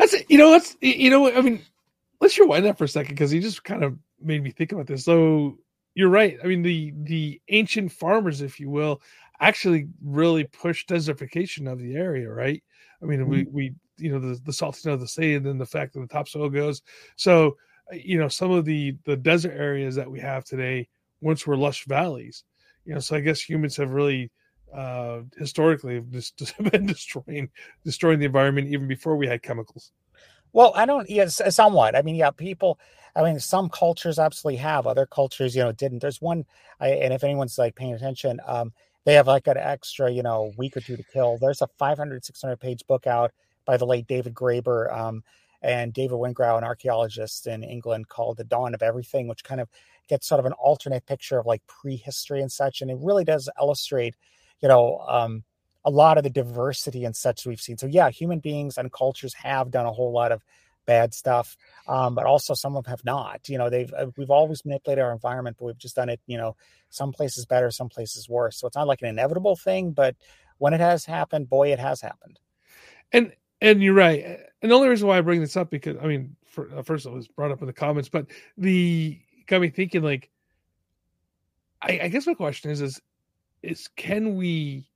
That's 0.00 0.14
you 0.30 0.38
know 0.38 0.48
what's 0.48 0.78
you 0.80 1.10
know 1.10 1.30
I 1.30 1.42
mean 1.42 1.60
let's 2.22 2.38
rewind 2.38 2.64
that 2.64 2.78
for 2.78 2.84
a 2.84 2.88
second 2.88 3.14
because 3.14 3.30
he 3.30 3.38
just 3.38 3.64
kind 3.64 3.84
of 3.84 3.98
made 4.18 4.42
me 4.42 4.50
think 4.50 4.72
about 4.72 4.86
this. 4.86 5.04
So 5.04 5.58
you're 5.94 6.08
right. 6.08 6.38
I 6.42 6.46
mean 6.46 6.62
the 6.62 6.94
the 7.02 7.40
ancient 7.50 7.92
farmers, 7.92 8.40
if 8.40 8.58
you 8.58 8.70
will, 8.70 9.02
actually 9.40 9.88
really 10.02 10.44
pushed 10.44 10.88
desertification 10.88 11.70
of 11.70 11.78
the 11.78 11.96
area, 11.96 12.30
right? 12.30 12.62
I 13.02 13.04
mean 13.04 13.20
mm-hmm. 13.20 13.30
we 13.30 13.44
we 13.44 13.74
you 13.98 14.10
know 14.10 14.18
the 14.18 14.40
the 14.42 14.54
salting 14.54 14.90
of 14.90 15.00
the 15.00 15.06
sea 15.06 15.34
and 15.34 15.44
then 15.44 15.58
the 15.58 15.66
fact 15.66 15.92
that 15.92 16.00
the 16.00 16.06
topsoil 16.06 16.48
goes. 16.48 16.80
So 17.16 17.58
you 17.92 18.18
know 18.18 18.28
some 18.28 18.52
of 18.52 18.64
the 18.64 18.96
the 19.04 19.18
desert 19.18 19.52
areas 19.52 19.96
that 19.96 20.10
we 20.10 20.18
have 20.20 20.46
today 20.46 20.88
once 21.20 21.46
were 21.46 21.58
lush 21.58 21.84
valleys. 21.84 22.42
You 22.86 22.94
know, 22.94 23.00
so 23.00 23.16
I 23.16 23.20
guess 23.20 23.42
humans 23.42 23.76
have 23.76 23.90
really 23.90 24.30
uh, 24.74 25.20
historically 25.36 26.02
just 26.10 26.56
been 26.62 26.86
destroying 26.86 27.50
destroying 27.84 28.18
the 28.18 28.26
environment 28.26 28.68
even 28.68 28.88
before 28.88 29.16
we 29.16 29.26
had 29.26 29.42
chemicals. 29.42 29.92
Well, 30.52 30.72
I 30.74 30.86
don't. 30.86 31.08
Yes, 31.08 31.40
somewhat. 31.54 31.96
I 31.96 32.02
mean, 32.02 32.16
yeah, 32.16 32.30
people. 32.30 32.78
I 33.14 33.22
mean, 33.22 33.40
some 33.40 33.68
cultures 33.68 34.18
absolutely 34.18 34.58
have. 34.58 34.86
Other 34.86 35.06
cultures, 35.06 35.54
you 35.54 35.62
know, 35.62 35.72
didn't. 35.72 36.00
There's 36.00 36.20
one, 36.20 36.44
I, 36.78 36.90
and 36.90 37.12
if 37.12 37.24
anyone's 37.24 37.58
like 37.58 37.74
paying 37.74 37.94
attention, 37.94 38.40
um, 38.46 38.72
they 39.04 39.14
have 39.14 39.26
like 39.26 39.46
an 39.46 39.56
extra, 39.56 40.10
you 40.10 40.22
know, 40.22 40.52
week 40.56 40.76
or 40.76 40.80
two 40.80 40.96
to 40.96 41.02
kill. 41.12 41.38
There's 41.38 41.62
a 41.62 41.68
500, 41.78 42.24
600 42.24 42.56
page 42.56 42.86
book 42.86 43.06
out 43.06 43.32
by 43.64 43.76
the 43.76 43.86
late 43.86 44.06
David 44.06 44.34
Graeber 44.34 44.92
um, 44.96 45.22
and 45.62 45.92
David 45.92 46.16
Wengrow, 46.16 46.58
an 46.58 46.64
archaeologist 46.64 47.46
in 47.46 47.62
England, 47.64 48.08
called 48.08 48.36
"The 48.36 48.44
Dawn 48.44 48.74
of 48.74 48.82
Everything," 48.82 49.28
which 49.28 49.44
kind 49.44 49.60
of 49.60 49.68
gets 50.08 50.26
sort 50.26 50.40
of 50.40 50.46
an 50.46 50.52
alternate 50.52 51.06
picture 51.06 51.38
of 51.38 51.46
like 51.46 51.62
prehistory 51.66 52.40
and 52.40 52.50
such, 52.50 52.82
and 52.82 52.90
it 52.90 52.98
really 53.00 53.24
does 53.24 53.48
illustrate 53.60 54.14
you 54.60 54.68
know, 54.68 54.98
um, 55.08 55.44
a 55.84 55.90
lot 55.90 56.18
of 56.18 56.24
the 56.24 56.30
diversity 56.30 57.04
and 57.04 57.16
such 57.16 57.46
we've 57.46 57.60
seen. 57.60 57.78
So 57.78 57.86
yeah, 57.86 58.10
human 58.10 58.40
beings 58.40 58.76
and 58.76 58.92
cultures 58.92 59.34
have 59.34 59.70
done 59.70 59.86
a 59.86 59.92
whole 59.92 60.12
lot 60.12 60.32
of 60.32 60.42
bad 60.86 61.14
stuff. 61.14 61.56
Um, 61.86 62.14
but 62.14 62.26
also 62.26 62.54
some 62.54 62.76
of 62.76 62.84
them 62.84 62.90
have 62.90 63.04
not. 63.04 63.48
You 63.48 63.58
know, 63.58 63.70
they've 63.70 63.92
uh, 63.96 64.06
we've 64.16 64.30
always 64.30 64.64
manipulated 64.64 65.04
our 65.04 65.12
environment, 65.12 65.56
but 65.58 65.66
we've 65.66 65.78
just 65.78 65.96
done 65.96 66.08
it. 66.08 66.20
You 66.26 66.36
know, 66.36 66.56
some 66.88 67.12
places 67.12 67.46
better, 67.46 67.70
some 67.70 67.88
places 67.88 68.28
worse. 68.28 68.58
So 68.58 68.66
it's 68.66 68.76
not 68.76 68.86
like 68.86 69.02
an 69.02 69.08
inevitable 69.08 69.56
thing, 69.56 69.92
but 69.92 70.16
when 70.58 70.74
it 70.74 70.80
has 70.80 71.04
happened, 71.04 71.48
boy, 71.48 71.72
it 71.72 71.78
has 71.78 72.00
happened. 72.00 72.38
And 73.12 73.32
and 73.60 73.82
you're 73.82 73.94
right. 73.94 74.24
And 74.62 74.70
the 74.70 74.74
only 74.74 74.88
reason 74.88 75.06
why 75.08 75.18
I 75.18 75.20
bring 75.20 75.40
this 75.40 75.56
up 75.56 75.70
because 75.70 75.96
I 76.02 76.06
mean, 76.06 76.36
for, 76.46 76.68
uh, 76.76 76.82
first 76.82 77.06
it 77.06 77.12
was 77.12 77.28
brought 77.28 77.50
up 77.50 77.60
in 77.60 77.66
the 77.66 77.72
comments, 77.72 78.08
but 78.08 78.26
the 78.58 79.18
got 79.46 79.60
me 79.60 79.70
thinking. 79.70 80.02
Like, 80.02 80.30
I, 81.80 82.00
I 82.02 82.08
guess 82.08 82.26
my 82.26 82.34
question 82.34 82.70
is, 82.70 82.80
is 82.80 83.00
is 83.62 83.88
can 83.96 84.36
we? 84.36 84.86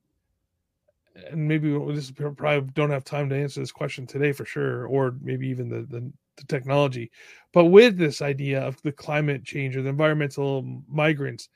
And 1.31 1.47
maybe 1.47 1.71
just 1.95 2.17
probably 2.17 2.69
don't 2.75 2.91
have 2.91 3.05
time 3.05 3.29
to 3.29 3.37
answer 3.37 3.61
this 3.61 3.71
question 3.71 4.07
today 4.07 4.33
for 4.33 4.45
sure, 4.45 4.87
or 4.87 5.15
maybe 5.21 5.47
even 5.49 5.69
the, 5.69 5.83
the 5.83 6.13
the 6.37 6.45
technology. 6.47 7.11
But 7.53 7.67
with 7.67 7.97
this 7.97 8.23
idea 8.23 8.61
of 8.61 8.81
the 8.83 8.93
climate 8.93 9.45
change 9.45 9.77
or 9.77 9.83
the 9.83 9.91
environmental 9.91 10.83
migrants, 10.89 11.49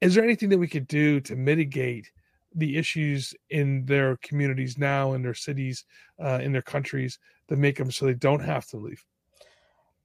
is 0.00 0.14
there 0.14 0.24
anything 0.24 0.48
that 0.50 0.58
we 0.58 0.68
could 0.68 0.86
do 0.86 1.20
to 1.22 1.36
mitigate 1.36 2.10
the 2.54 2.76
issues 2.76 3.34
in 3.50 3.84
their 3.84 4.16
communities 4.18 4.78
now, 4.78 5.14
in 5.14 5.22
their 5.22 5.34
cities, 5.34 5.84
uh, 6.22 6.38
in 6.42 6.52
their 6.52 6.62
countries 6.62 7.18
that 7.48 7.58
make 7.58 7.76
them 7.76 7.90
so 7.90 8.06
they 8.06 8.14
don't 8.14 8.44
have 8.44 8.66
to 8.66 8.76
leave? 8.76 9.04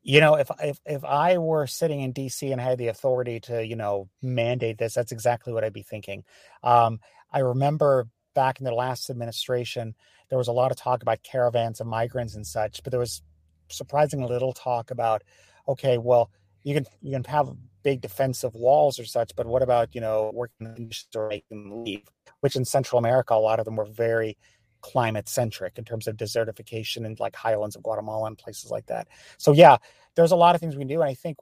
You 0.03 0.19
know, 0.19 0.35
if 0.35 0.49
if 0.61 0.79
if 0.85 1.03
I 1.05 1.37
were 1.37 1.65
sitting 1.65 2.01
in 2.01 2.13
DC 2.13 2.51
and 2.51 2.59
had 2.59 2.77
the 2.77 2.89
authority 2.89 3.39
to, 3.41 3.65
you 3.65 3.75
know, 3.75 4.09
mandate 4.21 4.77
this, 4.77 4.93
that's 4.93 5.13
exactly 5.13 5.53
what 5.53 5.63
I'd 5.63 5.73
be 5.73 5.81
thinking. 5.81 6.23
Um, 6.61 6.99
I 7.31 7.39
remember 7.39 8.07
back 8.35 8.59
in 8.59 8.65
the 8.65 8.73
last 8.73 9.09
administration, 9.09 9.95
there 10.29 10.37
was 10.37 10.49
a 10.49 10.53
lot 10.53 10.71
of 10.71 10.77
talk 10.77 11.01
about 11.01 11.23
caravans 11.23 11.79
of 11.79 11.87
migrants 11.87 12.35
and 12.35 12.45
such, 12.45 12.83
but 12.83 12.91
there 12.91 12.99
was 12.99 13.21
surprisingly 13.69 14.27
little 14.27 14.53
talk 14.53 14.91
about, 14.91 15.23
okay, 15.67 15.97
well, 15.97 16.29
you 16.63 16.73
can 16.73 16.85
you 17.01 17.13
can 17.13 17.23
have 17.25 17.49
big 17.83 18.01
defensive 18.01 18.55
walls 18.55 18.99
or 18.99 19.05
such, 19.05 19.31
but 19.35 19.45
what 19.45 19.61
about 19.61 19.93
you 19.93 20.01
know 20.01 20.31
working 20.33 20.67
or 21.15 21.27
making 21.29 21.43
them 21.49 21.83
leave? 21.83 22.03
Which 22.41 22.55
in 22.55 22.65
Central 22.65 22.99
America, 22.99 23.33
a 23.33 23.35
lot 23.35 23.59
of 23.59 23.65
them 23.65 23.75
were 23.75 23.85
very 23.85 24.37
climate 24.83 25.27
centric 25.27 25.79
in 25.79 25.85
terms 25.85 26.07
of 26.07 26.17
desertification 26.17 27.05
and 27.05 27.19
like 27.19 27.35
highlands 27.35 27.75
of 27.75 27.81
Guatemala 27.81 28.27
and 28.27 28.37
places 28.37 28.69
like 28.69 28.85
that. 28.85 29.07
So 29.37 29.53
yeah, 29.53 29.77
there's 30.15 30.31
a 30.31 30.35
lot 30.35 30.53
of 30.53 30.61
things 30.61 30.75
we 30.75 30.81
can 30.81 30.87
do, 30.87 31.01
and 31.01 31.09
I 31.09 31.15
think 31.15 31.37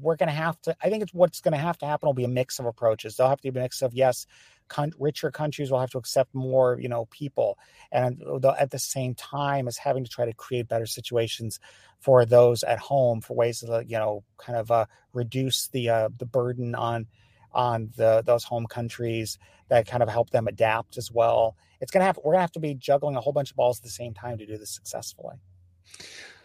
we're 0.00 0.16
going 0.16 0.28
to 0.28 0.34
have 0.34 0.60
to. 0.62 0.76
I 0.82 0.88
think 0.88 1.02
it's 1.02 1.12
what's 1.12 1.40
going 1.40 1.52
to 1.52 1.58
have 1.58 1.76
to 1.78 1.86
happen 1.86 2.06
will 2.06 2.14
be 2.14 2.24
a 2.24 2.28
mix 2.28 2.58
of 2.58 2.66
approaches. 2.66 3.16
There'll 3.16 3.30
have 3.30 3.40
to 3.40 3.50
be 3.50 3.58
a 3.58 3.62
mix 3.62 3.82
of 3.82 3.92
yes, 3.92 4.26
con- 4.68 4.92
richer 4.98 5.30
countries 5.30 5.70
will 5.70 5.80
have 5.80 5.90
to 5.90 5.98
accept 5.98 6.34
more, 6.34 6.78
you 6.80 6.88
know, 6.88 7.06
people, 7.06 7.58
and 7.90 8.22
at 8.58 8.70
the 8.70 8.78
same 8.78 9.14
time 9.14 9.66
as 9.66 9.76
having 9.76 10.04
to 10.04 10.10
try 10.10 10.24
to 10.24 10.32
create 10.34 10.68
better 10.68 10.86
situations 10.86 11.58
for 11.98 12.24
those 12.24 12.62
at 12.62 12.78
home 12.78 13.20
for 13.20 13.34
ways 13.34 13.60
to, 13.60 13.84
you 13.86 13.98
know, 13.98 14.22
kind 14.36 14.58
of 14.58 14.70
uh, 14.70 14.86
reduce 15.12 15.68
the 15.68 15.88
uh, 15.88 16.08
the 16.18 16.26
burden 16.26 16.74
on 16.74 17.06
on 17.58 17.90
the 17.96 18.22
those 18.24 18.44
home 18.44 18.66
countries 18.66 19.36
that 19.68 19.86
kind 19.86 20.02
of 20.02 20.08
help 20.08 20.30
them 20.30 20.46
adapt 20.46 20.96
as 20.96 21.10
well. 21.10 21.56
It's 21.80 21.90
gonna 21.90 22.04
have 22.04 22.18
we're 22.24 22.32
gonna 22.32 22.42
have 22.42 22.52
to 22.52 22.60
be 22.60 22.74
juggling 22.74 23.16
a 23.16 23.20
whole 23.20 23.32
bunch 23.32 23.50
of 23.50 23.56
balls 23.56 23.80
at 23.80 23.82
the 23.82 23.90
same 23.90 24.14
time 24.14 24.38
to 24.38 24.46
do 24.46 24.56
this 24.56 24.70
successfully. 24.70 25.34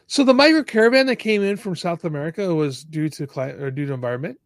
So 0.08 0.24
the 0.24 0.34
migrant 0.34 0.68
caravan 0.68 1.06
that 1.06 1.18
came 1.18 1.44
in 1.44 1.56
from 1.56 1.76
South 1.76 2.04
America 2.04 2.54
was 2.54 2.84
due 2.84 3.10
to 3.10 3.28
climate 3.28 3.62
or 3.62 3.70
due 3.70 3.86
to 3.86 3.94
environment. 3.94 4.40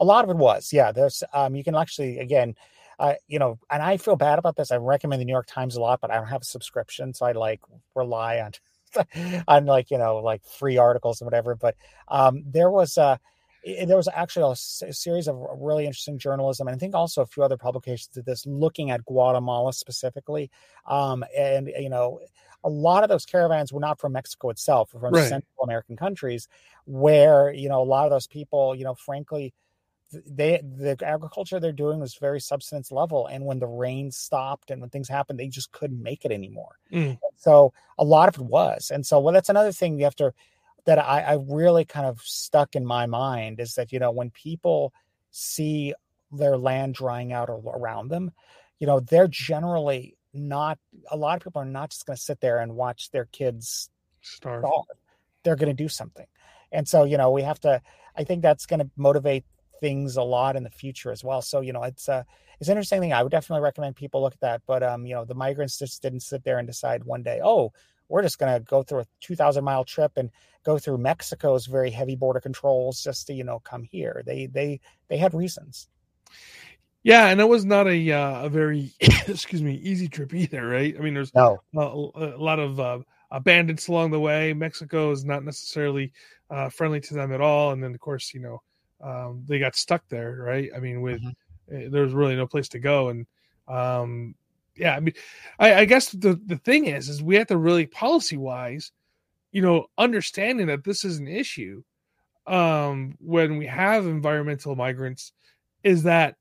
A 0.00 0.04
lot 0.04 0.24
of 0.24 0.30
it 0.30 0.36
was, 0.36 0.72
yeah. 0.72 0.90
There's 0.90 1.22
um, 1.32 1.54
you 1.54 1.62
can 1.62 1.76
actually 1.76 2.18
again 2.18 2.56
uh, 2.98 3.14
you 3.28 3.38
know, 3.38 3.60
and 3.70 3.80
I 3.80 3.96
feel 3.96 4.16
bad 4.16 4.40
about 4.40 4.56
this. 4.56 4.72
I 4.72 4.76
recommend 4.76 5.20
the 5.20 5.24
New 5.24 5.32
York 5.32 5.46
Times 5.46 5.76
a 5.76 5.80
lot, 5.80 6.00
but 6.00 6.10
I 6.10 6.16
don't 6.16 6.26
have 6.26 6.42
a 6.42 6.44
subscription, 6.46 7.14
so 7.14 7.26
I 7.26 7.32
like 7.32 7.60
rely 7.94 8.40
on 8.40 9.44
on 9.48 9.66
like 9.66 9.92
you 9.92 9.98
know 9.98 10.16
like 10.16 10.44
free 10.44 10.78
articles 10.78 11.20
and 11.20 11.26
whatever. 11.26 11.54
But 11.54 11.76
um, 12.08 12.42
there 12.44 12.70
was 12.72 12.96
a 12.96 13.20
there 13.64 13.96
was 13.96 14.08
actually 14.12 14.52
a, 14.52 14.56
series 14.92 15.28
of 15.28 15.36
really 15.58 15.84
interesting 15.84 16.18
journalism, 16.18 16.68
and 16.68 16.74
I 16.74 16.78
think 16.78 16.94
also 16.94 17.22
a 17.22 17.26
few 17.26 17.42
other 17.42 17.56
publications 17.56 18.08
did 18.08 18.26
this, 18.26 18.46
looking 18.46 18.90
at 18.90 19.04
Guatemala 19.04 19.72
specifically, 19.72 20.50
um, 20.86 21.24
and 21.36 21.70
you 21.78 21.90
know. 21.90 22.20
A 22.64 22.68
lot 22.68 23.04
of 23.04 23.08
those 23.08 23.24
caravans 23.24 23.72
were 23.72 23.78
not 23.78 24.00
from 24.00 24.14
Mexico 24.14 24.50
itself, 24.50 24.90
from 24.90 25.14
right. 25.14 25.28
Central 25.28 25.62
American 25.62 25.96
countries, 25.96 26.48
where 26.86 27.52
you 27.52 27.68
know 27.68 27.80
a 27.80 27.84
lot 27.84 28.04
of 28.04 28.10
those 28.10 28.26
people, 28.26 28.74
you 28.74 28.82
know, 28.82 28.94
frankly, 28.94 29.54
they 30.12 30.60
the 30.62 30.96
agriculture 31.04 31.60
they're 31.60 31.72
doing 31.72 32.00
was 32.00 32.14
very 32.14 32.40
subsistence 32.40 32.90
level 32.90 33.26
and 33.26 33.44
when 33.44 33.58
the 33.58 33.66
rain 33.66 34.10
stopped 34.10 34.70
and 34.70 34.80
when 34.80 34.88
things 34.88 35.08
happened 35.08 35.38
they 35.38 35.48
just 35.48 35.70
couldn't 35.72 36.02
make 36.02 36.24
it 36.24 36.32
anymore 36.32 36.78
mm. 36.90 37.18
so 37.36 37.72
a 37.98 38.04
lot 38.04 38.28
of 38.28 38.40
it 38.40 38.46
was 38.46 38.90
and 38.90 39.04
so 39.04 39.20
well 39.20 39.34
that's 39.34 39.50
another 39.50 39.72
thing 39.72 39.98
you 39.98 40.04
have 40.04 40.16
to 40.16 40.32
that 40.88 40.98
I, 40.98 41.20
I 41.20 41.38
really 41.46 41.84
kind 41.84 42.06
of 42.06 42.18
stuck 42.22 42.74
in 42.74 42.86
my 42.86 43.04
mind 43.04 43.60
is 43.60 43.74
that 43.74 43.92
you 43.92 43.98
know 43.98 44.10
when 44.10 44.30
people 44.30 44.94
see 45.30 45.92
their 46.32 46.56
land 46.56 46.94
drying 46.94 47.30
out 47.32 47.50
around 47.50 48.08
them 48.08 48.32
you 48.78 48.86
know 48.86 48.98
they're 49.00 49.28
generally 49.28 50.16
not 50.32 50.78
a 51.10 51.16
lot 51.16 51.36
of 51.36 51.42
people 51.42 51.60
are 51.60 51.66
not 51.66 51.90
just 51.90 52.06
going 52.06 52.16
to 52.16 52.22
sit 52.22 52.40
there 52.40 52.58
and 52.58 52.74
watch 52.74 53.10
their 53.10 53.26
kids 53.26 53.90
starve 54.22 54.64
they're 55.44 55.56
going 55.56 55.74
to 55.74 55.82
do 55.82 55.90
something 55.90 56.26
and 56.72 56.88
so 56.88 57.04
you 57.04 57.18
know 57.18 57.30
we 57.30 57.42
have 57.42 57.60
to 57.60 57.82
i 58.16 58.24
think 58.24 58.40
that's 58.40 58.64
going 58.64 58.80
to 58.80 58.90
motivate 58.96 59.44
things 59.80 60.16
a 60.16 60.22
lot 60.22 60.56
in 60.56 60.62
the 60.62 60.70
future 60.70 61.10
as 61.10 61.24
well. 61.24 61.42
So 61.42 61.60
you 61.60 61.72
know, 61.72 61.82
it's 61.82 62.08
a, 62.08 62.24
it's 62.60 62.68
an 62.68 62.72
interesting 62.72 63.00
thing. 63.00 63.12
I 63.12 63.22
would 63.22 63.32
definitely 63.32 63.62
recommend 63.62 63.96
people 63.96 64.22
look 64.22 64.34
at 64.34 64.40
that. 64.40 64.62
But 64.66 64.82
um, 64.82 65.06
you 65.06 65.14
know, 65.14 65.24
the 65.24 65.34
migrants 65.34 65.78
just 65.78 66.02
didn't 66.02 66.20
sit 66.20 66.44
there 66.44 66.58
and 66.58 66.66
decide 66.66 67.04
one 67.04 67.22
day, 67.22 67.40
oh, 67.42 67.72
we're 68.08 68.22
just 68.22 68.38
going 68.38 68.52
to 68.52 68.60
go 68.60 68.82
through 68.82 69.00
a 69.00 69.06
2,000 69.20 69.62
mile 69.62 69.84
trip 69.84 70.12
and 70.16 70.30
go 70.64 70.78
through 70.78 70.98
Mexico's 70.98 71.66
very 71.66 71.90
heavy 71.90 72.16
border 72.16 72.40
controls 72.40 73.02
just 73.02 73.26
to 73.26 73.34
you 73.34 73.44
know 73.44 73.60
come 73.60 73.82
here. 73.82 74.22
They 74.26 74.46
they 74.46 74.80
they 75.08 75.16
had 75.16 75.34
reasons. 75.34 75.88
Yeah, 77.02 77.28
and 77.28 77.40
it 77.40 77.48
was 77.48 77.64
not 77.64 77.86
a 77.86 78.12
uh, 78.12 78.44
a 78.44 78.48
very 78.48 78.92
excuse 79.00 79.62
me 79.62 79.74
easy 79.76 80.08
trip 80.08 80.34
either, 80.34 80.66
right? 80.66 80.94
I 80.96 81.00
mean, 81.00 81.14
there's 81.14 81.34
no. 81.34 81.62
a, 81.74 81.80
a 81.80 82.42
lot 82.42 82.58
of 82.58 82.80
uh, 82.80 82.98
bandits 83.40 83.88
along 83.88 84.10
the 84.10 84.20
way. 84.20 84.52
Mexico 84.52 85.10
is 85.10 85.24
not 85.24 85.44
necessarily 85.44 86.12
uh, 86.50 86.68
friendly 86.68 87.00
to 87.00 87.14
them 87.14 87.32
at 87.32 87.40
all, 87.40 87.72
and 87.72 87.82
then 87.82 87.94
of 87.94 88.00
course, 88.00 88.34
you 88.34 88.40
know, 88.40 88.62
um, 89.00 89.44
they 89.46 89.58
got 89.58 89.76
stuck 89.76 90.02
there, 90.08 90.36
right? 90.42 90.70
I 90.74 90.80
mean, 90.80 91.00
with 91.02 91.22
mm-hmm. 91.22 91.90
there 91.90 92.02
was 92.02 92.12
really 92.12 92.36
no 92.36 92.46
place 92.46 92.68
to 92.70 92.78
go, 92.78 93.10
and 93.10 93.26
um, 93.68 94.34
yeah, 94.78 94.94
I 94.96 95.00
mean, 95.00 95.14
I, 95.58 95.74
I 95.74 95.84
guess 95.84 96.10
the 96.10 96.40
the 96.46 96.56
thing 96.58 96.86
is, 96.86 97.08
is 97.08 97.22
we 97.22 97.36
have 97.36 97.48
to 97.48 97.56
really 97.56 97.86
policy 97.86 98.36
wise, 98.36 98.92
you 99.52 99.62
know, 99.62 99.86
understanding 99.98 100.66
that 100.68 100.84
this 100.84 101.04
is 101.04 101.18
an 101.18 101.28
issue 101.28 101.82
um, 102.46 103.14
when 103.20 103.56
we 103.56 103.66
have 103.66 104.06
environmental 104.06 104.74
migrants, 104.74 105.32
is 105.82 106.02
that 106.04 106.36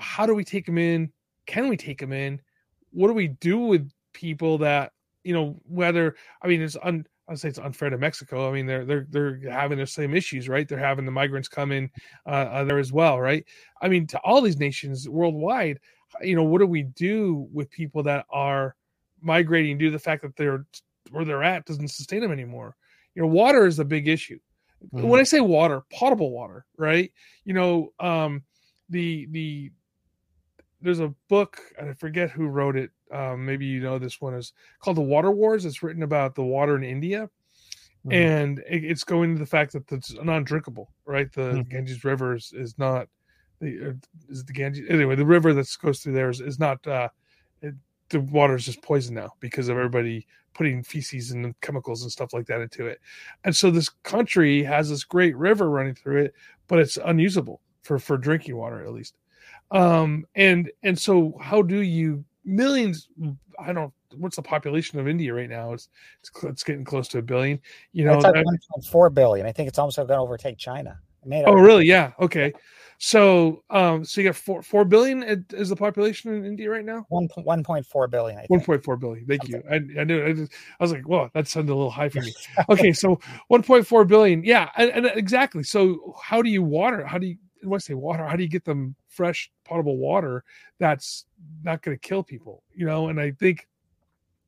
how 0.00 0.26
do 0.26 0.34
we 0.34 0.44
take 0.44 0.66
them 0.66 0.78
in? 0.78 1.12
Can 1.46 1.68
we 1.68 1.76
take 1.76 2.00
them 2.00 2.12
in? 2.12 2.40
What 2.90 3.08
do 3.08 3.14
we 3.14 3.28
do 3.28 3.58
with 3.58 3.90
people 4.12 4.58
that 4.58 4.92
you 5.22 5.34
know 5.34 5.60
whether 5.66 6.16
I 6.42 6.48
mean 6.48 6.62
it's 6.62 6.76
un, 6.82 7.06
I 7.28 7.34
say 7.34 7.48
it's 7.48 7.58
unfair 7.58 7.90
to 7.90 7.98
Mexico. 7.98 8.48
I 8.48 8.52
mean, 8.52 8.66
they're 8.66 8.84
they're 8.84 9.06
they're 9.08 9.40
having 9.50 9.78
the 9.78 9.86
same 9.86 10.14
issues, 10.14 10.48
right? 10.48 10.68
They're 10.68 10.78
having 10.78 11.04
the 11.04 11.10
migrants 11.10 11.48
come 11.48 11.72
in 11.72 11.90
uh, 12.26 12.30
uh, 12.30 12.64
there 12.64 12.78
as 12.78 12.92
well, 12.92 13.20
right? 13.20 13.44
I 13.80 13.88
mean, 13.88 14.06
to 14.08 14.18
all 14.18 14.40
these 14.40 14.58
nations 14.58 15.08
worldwide, 15.08 15.80
you 16.22 16.36
know, 16.36 16.44
what 16.44 16.58
do 16.58 16.66
we 16.66 16.82
do 16.82 17.48
with 17.52 17.70
people 17.70 18.02
that 18.04 18.26
are 18.30 18.76
migrating 19.20 19.78
due 19.78 19.86
to 19.86 19.92
the 19.92 19.98
fact 19.98 20.22
that 20.22 20.36
they're 20.36 20.66
where 21.10 21.24
they're 21.24 21.42
at 21.42 21.66
doesn't 21.66 21.88
sustain 21.88 22.20
them 22.20 22.32
anymore? 22.32 22.76
You 23.14 23.22
know, 23.22 23.28
water 23.28 23.66
is 23.66 23.78
a 23.78 23.84
big 23.84 24.08
issue. 24.08 24.38
Mm-hmm. 24.94 25.08
When 25.08 25.20
I 25.20 25.24
say 25.24 25.40
water, 25.40 25.82
potable 25.92 26.30
water, 26.30 26.66
right? 26.76 27.12
You 27.44 27.54
know, 27.54 27.92
um, 28.00 28.42
the 28.88 29.26
the 29.30 29.70
there's 30.80 31.00
a 31.00 31.14
book, 31.28 31.60
and 31.78 31.88
I 31.88 31.94
forget 31.94 32.30
who 32.30 32.46
wrote 32.46 32.76
it 32.76 32.90
um, 33.14 33.44
maybe 33.44 33.66
you 33.66 33.80
know 33.80 33.98
this 33.98 34.20
one 34.20 34.34
is 34.34 34.52
called 34.80 34.96
the 34.96 35.02
Water 35.02 35.30
Wars. 35.30 35.64
It's 35.64 35.82
written 35.82 36.02
about 36.02 36.34
the 36.34 36.42
water 36.42 36.76
in 36.76 36.82
India, 36.82 37.30
mm-hmm. 38.06 38.12
and 38.12 38.58
it, 38.68 38.84
it's 38.84 39.04
going 39.04 39.34
to 39.34 39.38
the 39.38 39.46
fact 39.46 39.72
that 39.72 39.90
it's 39.92 40.12
non-drinkable. 40.14 40.90
Right, 41.06 41.32
the 41.32 41.42
mm-hmm. 41.42 41.68
Ganges 41.70 42.04
River 42.04 42.34
is, 42.34 42.52
is 42.54 42.76
not 42.78 43.08
the 43.64 43.90
uh, 43.90 43.92
is 44.28 44.44
the 44.44 44.52
Ganges 44.52 44.88
anyway. 44.88 45.16
The 45.16 45.26
river 45.26 45.52
that 45.54 45.68
goes 45.80 46.00
through 46.00 46.14
there 46.14 46.30
is, 46.30 46.40
is 46.40 46.58
not. 46.58 46.86
Uh, 46.86 47.08
it, 47.62 47.74
the 48.10 48.20
water 48.20 48.54
is 48.54 48.64
just 48.64 48.82
poison 48.82 49.14
now 49.14 49.32
because 49.40 49.68
of 49.68 49.76
everybody 49.76 50.26
putting 50.52 50.82
feces 50.82 51.32
and 51.32 51.58
chemicals 51.60 52.02
and 52.02 52.12
stuff 52.12 52.32
like 52.32 52.46
that 52.46 52.60
into 52.60 52.86
it. 52.86 53.00
And 53.44 53.56
so 53.56 53.70
this 53.70 53.88
country 53.88 54.62
has 54.62 54.88
this 54.88 55.02
great 55.02 55.36
river 55.36 55.68
running 55.68 55.94
through 55.94 56.24
it, 56.24 56.34
but 56.68 56.78
it's 56.78 56.98
unusable 57.04 57.60
for 57.82 57.98
for 57.98 58.16
drinking 58.16 58.56
water 58.56 58.84
at 58.84 58.92
least. 58.92 59.16
Um, 59.70 60.26
and 60.34 60.70
and 60.82 60.98
so 60.98 61.36
how 61.40 61.62
do 61.62 61.80
you 61.80 62.24
millions. 62.44 63.08
I 63.58 63.72
don't. 63.72 63.92
What's 64.16 64.36
the 64.36 64.42
population 64.42 64.98
of 65.00 65.08
India 65.08 65.34
right 65.34 65.48
now? 65.48 65.72
It's 65.72 65.88
it's, 66.20 66.44
it's 66.44 66.62
getting 66.62 66.84
close 66.84 67.08
to 67.08 67.18
a 67.18 67.22
billion. 67.22 67.60
You 67.92 68.04
know, 68.04 68.14
it's 68.14 68.24
like 68.24 68.34
one 68.34 68.44
point 68.44 68.84
four 68.90 69.10
billion. 69.10 69.46
I 69.46 69.52
think 69.52 69.68
it's 69.68 69.78
almost 69.78 69.96
going 69.96 70.08
to 70.08 70.16
overtake 70.16 70.58
China. 70.58 70.98
oh, 71.26 71.54
really? 71.54 71.86
Yeah. 71.86 72.12
Okay. 72.20 72.52
So, 72.98 73.62
um, 73.70 74.04
so 74.04 74.20
you 74.20 74.28
got 74.28 74.36
four 74.36 74.62
four 74.62 74.84
billion 74.84 75.22
is 75.52 75.68
the 75.68 75.76
population 75.76 76.32
in 76.34 76.44
India 76.44 76.70
right 76.70 76.84
now. 76.84 77.04
One 77.08 77.28
one 77.42 77.64
point 77.64 77.86
four 77.86 78.08
billion. 78.08 78.40
One 78.48 78.60
point 78.60 78.84
four 78.84 78.96
billion. 78.96 79.26
Thank 79.26 79.48
you. 79.48 79.62
I, 79.70 79.76
I 80.00 80.04
knew. 80.04 80.24
I, 80.24 80.32
just, 80.32 80.52
I 80.78 80.84
was 80.84 80.92
like, 80.92 81.08
well, 81.08 81.30
that 81.34 81.48
sounded 81.48 81.72
a 81.72 81.74
little 81.74 81.90
high 81.90 82.08
for 82.08 82.20
me. 82.20 82.32
okay, 82.68 82.92
so 82.92 83.18
one 83.48 83.62
point 83.62 83.86
four 83.86 84.04
billion. 84.04 84.44
Yeah, 84.44 84.70
and, 84.76 84.90
and, 84.90 85.06
exactly. 85.06 85.62
So, 85.62 86.14
how 86.22 86.42
do 86.42 86.50
you 86.50 86.62
water? 86.62 87.04
How 87.04 87.18
do 87.18 87.26
you? 87.26 87.36
When 87.62 87.76
I 87.76 87.78
say 87.78 87.94
water, 87.94 88.26
how 88.26 88.36
do 88.36 88.42
you 88.42 88.48
get 88.48 88.64
them 88.64 88.94
fresh, 89.08 89.50
potable 89.64 89.96
water 89.96 90.44
that's 90.78 91.24
not 91.62 91.82
going 91.82 91.96
to 91.96 92.00
kill 92.00 92.22
people? 92.22 92.62
You 92.74 92.86
know, 92.86 93.08
and 93.08 93.18
I 93.18 93.32
think 93.32 93.66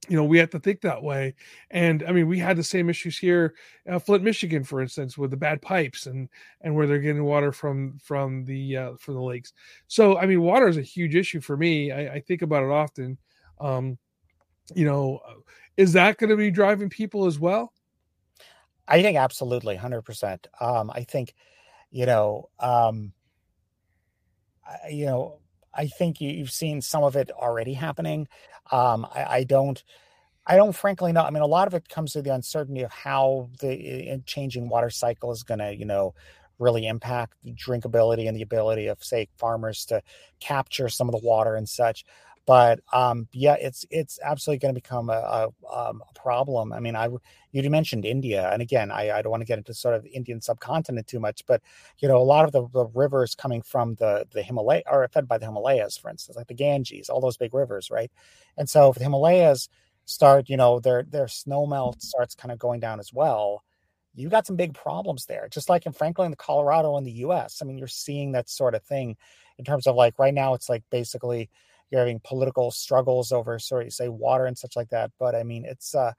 you 0.09 0.17
know 0.17 0.25
we 0.25 0.39
have 0.39 0.51
to 0.51 0.59
think 0.61 0.81
that 0.81 1.03
way. 1.03 1.35
And 1.71 2.05
i 2.05 2.13
mean 2.13 2.27
we 2.29 2.39
had 2.39 2.57
the 2.57 2.63
same 2.65 2.89
issues 2.89 3.19
here 3.19 3.55
uh, 3.91 3.99
flint 3.99 4.25
michigan 4.25 4.65
for 4.65 4.81
instance 4.81 5.19
with 5.19 5.31
the 5.31 5.37
bad 5.37 5.61
pipes 5.63 6.07
and 6.07 6.29
and 6.61 6.75
where 6.75 6.87
they're 6.87 6.99
getting 6.99 7.25
water 7.25 7.53
from 7.53 7.99
from 8.03 8.45
the 8.45 8.77
uh, 8.77 8.97
from 8.97 9.15
the 9.15 9.23
lakes. 9.23 9.53
So 9.89 10.19
i 10.19 10.27
mean 10.27 10.43
water 10.43 10.69
is 10.69 10.77
a 10.77 10.83
huge 10.83 11.15
issue 11.15 11.41
for 11.41 11.57
me. 11.57 11.93
I, 11.93 12.15
I 12.15 12.21
think 12.21 12.43
about 12.43 12.63
it 12.65 12.71
often. 12.71 13.19
Um 13.61 13.99
you 14.75 14.85
know 14.85 15.21
is 15.77 15.93
that 15.93 16.19
going 16.19 16.31
to 16.31 16.37
be 16.37 16.51
driving 16.51 16.89
people 16.89 17.27
as 17.27 17.39
well? 17.39 17.73
I 18.89 19.03
think 19.03 19.19
absolutely 19.19 19.77
100% 19.77 20.47
um 20.61 20.91
i 20.95 21.03
think 21.03 21.35
you 21.91 22.07
know 22.07 22.49
um 22.61 23.13
you 24.91 25.07
know 25.07 25.39
I 25.77 25.87
think 25.89 26.21
you've 26.21 26.51
seen 26.51 26.81
some 26.81 27.05
of 27.05 27.17
it 27.17 27.31
already 27.31 27.75
happening. 27.75 28.29
Um, 28.71 29.07
I, 29.15 29.25
I, 29.25 29.45
don't, 29.45 29.83
I 30.47 30.57
don't 30.57 30.75
frankly 30.75 31.13
know. 31.13 31.23
I 31.23 31.31
mean, 31.31 31.43
a 31.43 31.47
lot 31.47 31.69
of 31.69 31.75
it 31.75 31.89
comes 31.89 32.13
to 32.13 32.23
the 32.23 32.35
uncertainty 32.35 32.83
of 32.83 32.93
how 32.93 33.51
the 33.61 34.21
changing 34.27 34.69
water 34.69 34.91
cycle 34.91 35.33
is 35.33 35.43
going 35.43 35.61
to, 35.61 35.75
you 35.75 35.85
know, 35.85 36.15
really 36.59 36.87
impact 36.87 37.35
drinkability 37.47 38.29
and 38.29 38.37
the 38.37 38.43
ability 38.43 38.87
of, 38.87 39.03
say, 39.05 39.29
farmers 39.37 39.85
to 39.87 40.03
capture 40.41 40.89
some 40.89 41.09
of 41.09 41.13
the 41.13 41.27
water 41.27 41.55
and 41.55 41.69
such. 41.69 42.05
But 42.47 42.79
um, 42.93 43.27
yeah, 43.33 43.57
it's 43.61 43.85
it's 43.91 44.21
absolutely 44.23 44.61
going 44.61 44.75
to 44.75 44.81
become 44.81 45.11
a, 45.11 45.13
a, 45.13 45.45
um, 45.77 46.01
a, 46.09 46.15
problem. 46.15 46.73
I 46.73 46.79
mean, 46.79 46.95
I 46.95 47.09
you 47.51 47.71
mentioned 47.71 48.05
India, 48.05 48.49
and 48.53 48.63
again, 48.63 48.93
I, 48.93 49.11
I 49.11 49.23
don't 49.23 49.33
want 49.33 49.41
to 49.41 49.47
get 49.47 49.59
into 49.59 49.75
sort 49.75 49.97
of 49.97 50.05
the 50.05 50.11
Indian 50.11 50.41
subcontinent 50.41 51.09
too 51.09 51.19
much, 51.19 51.45
but 51.47 51.61
you 51.99 52.07
know, 52.07 52.19
a 52.19 52.23
lot 52.23 52.45
of 52.45 52.53
the, 52.53 52.69
the 52.73 52.87
rivers 52.95 53.35
coming 53.35 53.63
from 53.63 53.97
the 53.97 54.27
the 54.31 54.45
Himalaya 54.45 54.83
are 54.87 55.09
fed 55.09 55.27
by 55.27 55.39
the 55.39 55.47
Himalayas, 55.47 55.97
for 55.97 56.09
instance, 56.09 56.37
like 56.37 56.47
the 56.47 56.55
Ganges, 56.55 57.09
all 57.09 57.21
those 57.21 57.37
big 57.37 57.53
rivers, 57.53 57.91
right? 57.91 58.13
And 58.57 58.71
so, 58.71 58.91
if 58.91 58.97
the 58.97 59.05
Himalayas 59.05 59.69
start, 60.05 60.49
you 60.49 60.57
know, 60.57 60.79
their 60.79 61.03
their 61.03 61.29
snow 61.29 61.67
melt 61.67 62.01
starts 62.01 62.37
kind 62.37 62.53
of 62.53 62.61
going 62.61 62.79
down 62.79 63.01
as 63.01 63.13
well, 63.13 63.65
you 64.15 64.29
got 64.29 64.47
some 64.47 64.57
big 64.57 64.73
problems 64.73 65.27
there. 65.27 65.49
Just 65.51 65.69
like 65.69 65.85
in 65.85 65.93
Franklin, 65.93 66.31
the 66.31 66.37
Colorado, 66.37 66.97
in 66.97 67.03
the 67.03 67.13
U.S. 67.13 67.59
I 67.61 67.65
mean, 67.65 67.77
you're 67.77 67.89
seeing 67.89 68.33
that 68.33 68.49
sort 68.49 68.77
of 68.77 68.85
thing 68.85 69.17
in 69.59 69.65
terms 69.65 69.87
of 69.87 69.95
like 69.97 70.19
right 70.19 70.35
now, 70.35 70.55
it's 70.55 70.69
like 70.69 70.85
basically 70.91 71.51
you're 71.91 72.01
having 72.01 72.21
political 72.25 72.71
struggles 72.71 73.33
over 73.33 73.59
sorry 73.59 73.91
say 73.91 74.09
water 74.09 74.47
and 74.47 74.59
such 74.59 74.77
like 74.77 74.91
that. 74.91 75.11
But 75.19 75.35
I 75.35 75.43
mean, 75.43 75.65
it's 75.65 75.95
uh, 75.95 76.13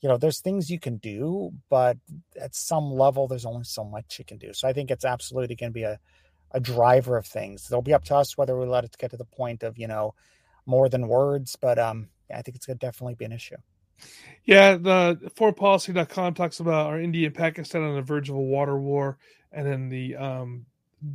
you 0.00 0.08
know, 0.08 0.16
there's 0.16 0.40
things 0.40 0.70
you 0.70 0.78
can 0.78 0.98
do, 0.98 1.52
but 1.70 1.96
at 2.40 2.54
some 2.54 2.92
level, 2.92 3.26
there's 3.26 3.44
only 3.44 3.64
so 3.64 3.84
much 3.84 4.18
you 4.18 4.24
can 4.24 4.38
do. 4.38 4.52
So 4.52 4.68
I 4.68 4.72
think 4.72 4.90
it's 4.90 5.04
absolutely 5.04 5.56
going 5.56 5.70
to 5.70 5.74
be 5.74 5.82
a 5.82 5.98
a 6.52 6.60
driver 6.60 7.16
of 7.16 7.26
things. 7.26 7.66
It'll 7.70 7.82
be 7.82 7.92
up 7.92 8.04
to 8.04 8.16
us 8.16 8.36
whether 8.36 8.58
we 8.58 8.66
let 8.66 8.84
it 8.84 8.96
get 8.98 9.10
to 9.10 9.16
the 9.16 9.24
point 9.24 9.62
of 9.62 9.78
you 9.78 9.86
know 9.86 10.14
more 10.66 10.88
than 10.88 11.08
words, 11.08 11.56
but 11.56 11.78
um, 11.78 12.08
I 12.34 12.42
think 12.42 12.56
it's 12.56 12.66
going 12.66 12.78
to 12.78 12.86
definitely 12.86 13.14
be 13.14 13.24
an 13.24 13.32
issue. 13.32 13.56
Yeah, 14.44 14.76
the 14.76 15.32
foreignpolicy.com 15.36 16.34
talks 16.34 16.60
about 16.60 16.86
our 16.86 17.00
India 17.00 17.26
and 17.26 17.34
Pakistan 17.34 17.82
on 17.82 17.96
the 17.96 18.02
verge 18.02 18.28
of 18.28 18.36
a 18.36 18.40
water 18.40 18.78
war, 18.78 19.18
and 19.50 19.66
then 19.66 19.88
the 19.88 20.16
um, 20.16 20.66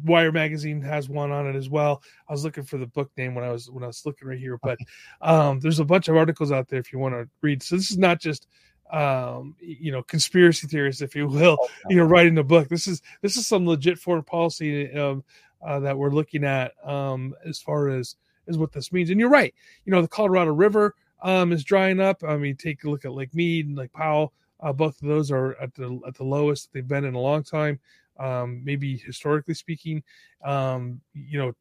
Wire 0.03 0.31
magazine 0.31 0.81
has 0.81 1.09
one 1.09 1.31
on 1.31 1.47
it 1.47 1.55
as 1.55 1.69
well. 1.69 2.01
I 2.27 2.31
was 2.31 2.43
looking 2.43 2.63
for 2.63 2.77
the 2.77 2.87
book 2.87 3.11
name 3.17 3.35
when 3.35 3.43
I 3.43 3.51
was 3.51 3.69
when 3.69 3.83
I 3.83 3.87
was 3.87 4.05
looking 4.05 4.27
right 4.27 4.39
here, 4.39 4.57
but 4.61 4.77
um, 5.21 5.59
there's 5.59 5.79
a 5.79 5.85
bunch 5.85 6.07
of 6.07 6.15
articles 6.15 6.51
out 6.51 6.67
there 6.67 6.79
if 6.79 6.93
you 6.93 6.99
want 6.99 7.13
to 7.15 7.27
read. 7.41 7.61
So 7.61 7.75
this 7.75 7.91
is 7.91 7.97
not 7.97 8.19
just 8.19 8.47
um, 8.91 9.55
you 9.59 9.91
know 9.91 10.03
conspiracy 10.03 10.67
theorists, 10.67 11.01
if 11.01 11.15
you 11.15 11.27
will, 11.27 11.57
you 11.89 11.97
know, 11.97 12.03
writing 12.03 12.35
the 12.35 12.43
book. 12.43 12.69
This 12.69 12.87
is 12.87 13.01
this 13.21 13.37
is 13.37 13.47
some 13.47 13.67
legit 13.67 13.97
foreign 13.97 14.23
policy 14.23 14.91
um, 14.97 15.23
uh, 15.65 15.79
that 15.79 15.97
we're 15.97 16.11
looking 16.11 16.43
at 16.43 16.73
um, 16.87 17.33
as 17.45 17.59
far 17.59 17.89
as 17.89 18.15
is 18.47 18.57
what 18.57 18.71
this 18.71 18.91
means. 18.91 19.09
And 19.09 19.19
you're 19.19 19.29
right. 19.29 19.53
You 19.85 19.91
know, 19.91 20.01
the 20.01 20.07
Colorado 20.07 20.53
River 20.53 20.95
um, 21.21 21.51
is 21.51 21.63
drying 21.63 21.99
up. 21.99 22.23
I 22.23 22.37
mean, 22.37 22.55
take 22.55 22.83
a 22.83 22.89
look 22.89 23.05
at 23.05 23.13
Lake 23.13 23.33
Mead 23.33 23.67
and 23.67 23.77
Lake 23.77 23.93
Powell. 23.93 24.33
Uh, 24.59 24.71
both 24.71 25.01
of 25.01 25.07
those 25.07 25.29
are 25.29 25.59
at 25.61 25.73
the 25.75 25.99
at 26.07 26.15
the 26.15 26.23
lowest 26.23 26.71
they've 26.71 26.87
been 26.87 27.05
in 27.05 27.15
a 27.15 27.19
long 27.19 27.43
time 27.43 27.79
um, 28.23 28.61
maybe 28.63 28.97
historically 28.97 29.53
speaking. 29.53 30.03
Um, 30.43 31.01
you 31.13 31.39
know, 31.39 31.53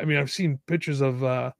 I 0.00 0.04
mean, 0.04 0.18
I've 0.18 0.30
seen 0.30 0.60
pictures 0.66 1.00
of, 1.00 1.24
uh, 1.24 1.52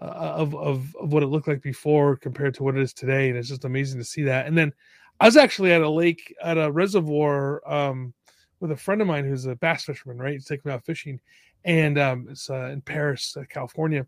uh, 0.00 0.04
of 0.04 0.54
of 0.54 0.94
of 0.96 1.12
what 1.12 1.22
it 1.22 1.26
looked 1.26 1.48
like 1.48 1.62
before 1.62 2.16
compared 2.16 2.54
to 2.54 2.62
what 2.62 2.76
it 2.76 2.82
is 2.82 2.92
today, 2.92 3.28
and 3.28 3.38
it's 3.38 3.48
just 3.48 3.64
amazing 3.64 3.98
to 3.98 4.04
see 4.04 4.22
that. 4.24 4.46
And 4.46 4.56
then 4.56 4.72
I 5.20 5.26
was 5.26 5.36
actually 5.36 5.72
at 5.72 5.80
a 5.80 5.88
lake 5.88 6.34
at 6.42 6.58
a 6.58 6.70
reservoir 6.70 7.66
um, 7.66 8.12
with 8.60 8.72
a 8.72 8.76
friend 8.76 9.00
of 9.00 9.06
mine 9.06 9.24
who's 9.24 9.46
a 9.46 9.56
bass 9.56 9.84
fisherman. 9.84 10.18
Right, 10.18 10.34
he's 10.34 10.44
taking 10.44 10.68
me 10.68 10.74
out 10.74 10.84
fishing, 10.84 11.20
and 11.64 11.98
um, 11.98 12.26
it's 12.30 12.50
uh, 12.50 12.70
in 12.72 12.82
Perris, 12.82 13.36
uh, 13.36 13.44
California, 13.48 14.06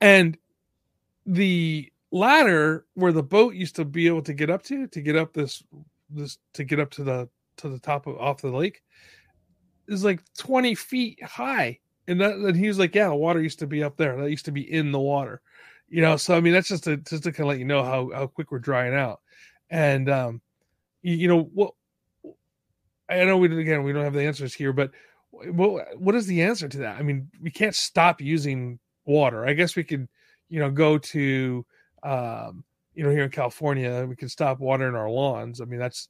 and 0.00 0.38
the 1.26 1.90
ladder 2.12 2.84
where 2.94 3.12
the 3.12 3.22
boat 3.22 3.54
used 3.54 3.74
to 3.74 3.84
be 3.84 4.06
able 4.06 4.22
to 4.22 4.34
get 4.34 4.50
up 4.50 4.62
to 4.62 4.86
to 4.86 5.00
get 5.00 5.16
up 5.16 5.32
this 5.32 5.64
this 6.10 6.38
to 6.52 6.62
get 6.62 6.78
up 6.78 6.90
to 6.92 7.02
the 7.02 7.28
to 7.58 7.68
the 7.68 7.78
top 7.78 8.06
of 8.06 8.16
off 8.18 8.42
the 8.42 8.48
lake 8.48 8.82
is 9.88 10.04
like 10.04 10.20
20 10.38 10.74
feet 10.74 11.22
high. 11.22 11.78
And 12.06 12.20
that 12.20 12.32
and 12.32 12.56
he 12.56 12.68
was 12.68 12.78
like, 12.78 12.94
Yeah, 12.94 13.08
the 13.08 13.14
water 13.14 13.40
used 13.40 13.58
to 13.60 13.66
be 13.66 13.82
up 13.82 13.96
there. 13.96 14.16
That 14.16 14.30
used 14.30 14.44
to 14.46 14.52
be 14.52 14.70
in 14.72 14.92
the 14.92 15.00
water. 15.00 15.40
You 15.88 16.02
know, 16.02 16.16
so 16.16 16.36
I 16.36 16.40
mean 16.40 16.52
that's 16.52 16.68
just 16.68 16.84
to 16.84 16.96
just 16.98 17.24
to 17.24 17.32
kind 17.32 17.40
of 17.40 17.48
let 17.48 17.58
you 17.58 17.64
know 17.64 17.82
how 17.82 18.10
how 18.14 18.26
quick 18.26 18.50
we're 18.50 18.58
drying 18.58 18.94
out. 18.94 19.20
And 19.70 20.10
um 20.10 20.42
you, 21.02 21.14
you 21.14 21.28
know 21.28 21.42
what 21.42 21.72
I 23.08 23.24
know 23.24 23.38
we 23.38 23.60
again 23.60 23.82
we 23.82 23.92
don't 23.92 24.04
have 24.04 24.14
the 24.14 24.26
answers 24.26 24.54
here, 24.54 24.72
but 24.72 24.90
what 25.30 25.98
what 25.98 26.14
is 26.14 26.26
the 26.26 26.42
answer 26.42 26.68
to 26.68 26.78
that? 26.78 26.96
I 26.98 27.02
mean, 27.02 27.28
we 27.40 27.50
can't 27.50 27.74
stop 27.74 28.20
using 28.20 28.78
water. 29.04 29.46
I 29.46 29.52
guess 29.52 29.76
we 29.76 29.84
could, 29.84 30.08
you 30.48 30.60
know, 30.60 30.70
go 30.70 30.98
to 30.98 31.66
um, 32.02 32.64
you 32.94 33.02
know, 33.02 33.10
here 33.10 33.24
in 33.24 33.30
California, 33.30 34.06
we 34.08 34.16
can 34.16 34.28
stop 34.28 34.60
watering 34.60 34.94
our 34.94 35.10
lawns. 35.10 35.60
I 35.60 35.64
mean, 35.64 35.80
that's 35.80 36.08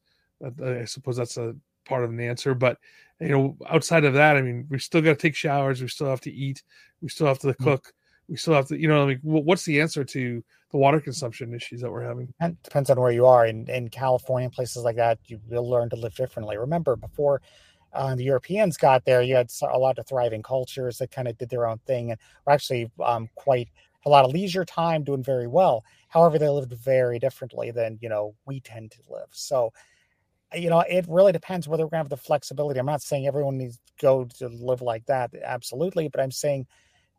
I 0.64 0.84
suppose 0.84 1.16
that's 1.16 1.36
a 1.36 1.54
part 1.84 2.04
of 2.04 2.10
an 2.10 2.20
answer. 2.20 2.54
But 2.54 2.78
you 3.20 3.28
know, 3.28 3.56
outside 3.68 4.04
of 4.04 4.14
that, 4.14 4.36
I 4.36 4.42
mean, 4.42 4.66
we 4.68 4.78
still 4.78 5.00
got 5.00 5.10
to 5.10 5.16
take 5.16 5.34
showers. 5.34 5.80
We 5.80 5.88
still 5.88 6.08
have 6.08 6.20
to 6.22 6.32
eat. 6.32 6.62
We 7.00 7.08
still 7.08 7.26
have 7.26 7.38
to 7.40 7.48
mm-hmm. 7.48 7.64
cook. 7.64 7.92
We 8.28 8.36
still 8.36 8.54
have 8.54 8.68
to, 8.68 8.80
you 8.80 8.88
know, 8.88 9.02
I 9.02 9.06
mean, 9.06 9.20
what's 9.22 9.64
the 9.64 9.80
answer 9.82 10.02
to 10.02 10.42
the 10.70 10.78
water 10.78 10.98
consumption 10.98 11.54
issues 11.54 11.82
that 11.82 11.90
we're 11.90 12.04
having? 12.04 12.32
It 12.40 12.62
depends 12.62 12.88
on 12.88 12.98
where 12.98 13.12
you 13.12 13.26
are. 13.26 13.46
In 13.46 13.68
in 13.68 13.88
California, 13.88 14.48
places 14.50 14.82
like 14.82 14.96
that, 14.96 15.18
you 15.26 15.40
will 15.48 15.68
learn 15.68 15.90
to 15.90 15.96
live 15.96 16.14
differently. 16.14 16.56
Remember, 16.56 16.96
before 16.96 17.42
uh, 17.92 18.14
the 18.14 18.24
Europeans 18.24 18.76
got 18.76 19.04
there, 19.04 19.22
you 19.22 19.36
had 19.36 19.50
a 19.70 19.78
lot 19.78 19.98
of 19.98 20.06
thriving 20.06 20.42
cultures 20.42 20.98
that 20.98 21.10
kind 21.10 21.28
of 21.28 21.38
did 21.38 21.50
their 21.50 21.66
own 21.66 21.78
thing 21.86 22.10
and 22.10 22.20
were 22.46 22.52
actually 22.52 22.90
um, 23.04 23.28
quite 23.36 23.68
a 24.06 24.10
lot 24.10 24.24
of 24.24 24.32
leisure 24.32 24.64
time, 24.64 25.04
doing 25.04 25.22
very 25.22 25.46
well. 25.46 25.84
However, 26.08 26.38
they 26.38 26.48
lived 26.48 26.72
very 26.72 27.18
differently 27.18 27.70
than 27.70 27.98
you 28.00 28.08
know 28.08 28.34
we 28.46 28.60
tend 28.60 28.90
to 28.92 28.98
live. 29.10 29.28
So 29.30 29.72
you 30.56 30.70
know, 30.70 30.80
it 30.80 31.06
really 31.08 31.32
depends 31.32 31.68
whether 31.68 31.84
we're 31.84 31.90
going 31.90 32.04
to 32.04 32.04
have 32.04 32.08
the 32.08 32.16
flexibility. 32.16 32.78
I'm 32.80 32.86
not 32.86 33.02
saying 33.02 33.26
everyone 33.26 33.58
needs 33.58 33.76
to 33.76 33.92
go 34.00 34.24
to 34.38 34.48
live 34.48 34.82
like 34.82 35.06
that, 35.06 35.30
absolutely, 35.42 36.08
but 36.08 36.20
I'm 36.20 36.30
saying 36.30 36.66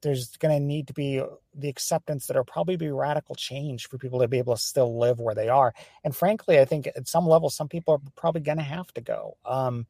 there's 0.01 0.37
going 0.37 0.55
to 0.55 0.63
need 0.63 0.87
to 0.87 0.93
be 0.93 1.21
the 1.55 1.69
acceptance 1.69 2.27
that 2.27 2.33
there'll 2.33 2.45
probably 2.45 2.75
be 2.75 2.91
radical 2.91 3.35
change 3.35 3.87
for 3.87 3.97
people 3.97 4.19
to 4.19 4.27
be 4.27 4.37
able 4.37 4.55
to 4.55 4.61
still 4.61 4.99
live 4.99 5.19
where 5.19 5.35
they 5.35 5.49
are. 5.49 5.73
And 6.03 6.15
frankly, 6.15 6.59
I 6.59 6.65
think 6.65 6.87
at 6.87 7.07
some 7.07 7.25
level, 7.27 7.49
some 7.49 7.67
people 7.67 7.95
are 7.95 8.11
probably 8.15 8.41
going 8.41 8.57
to 8.57 8.63
have 8.63 8.93
to 8.93 9.01
go. 9.01 9.37
Um, 9.45 9.87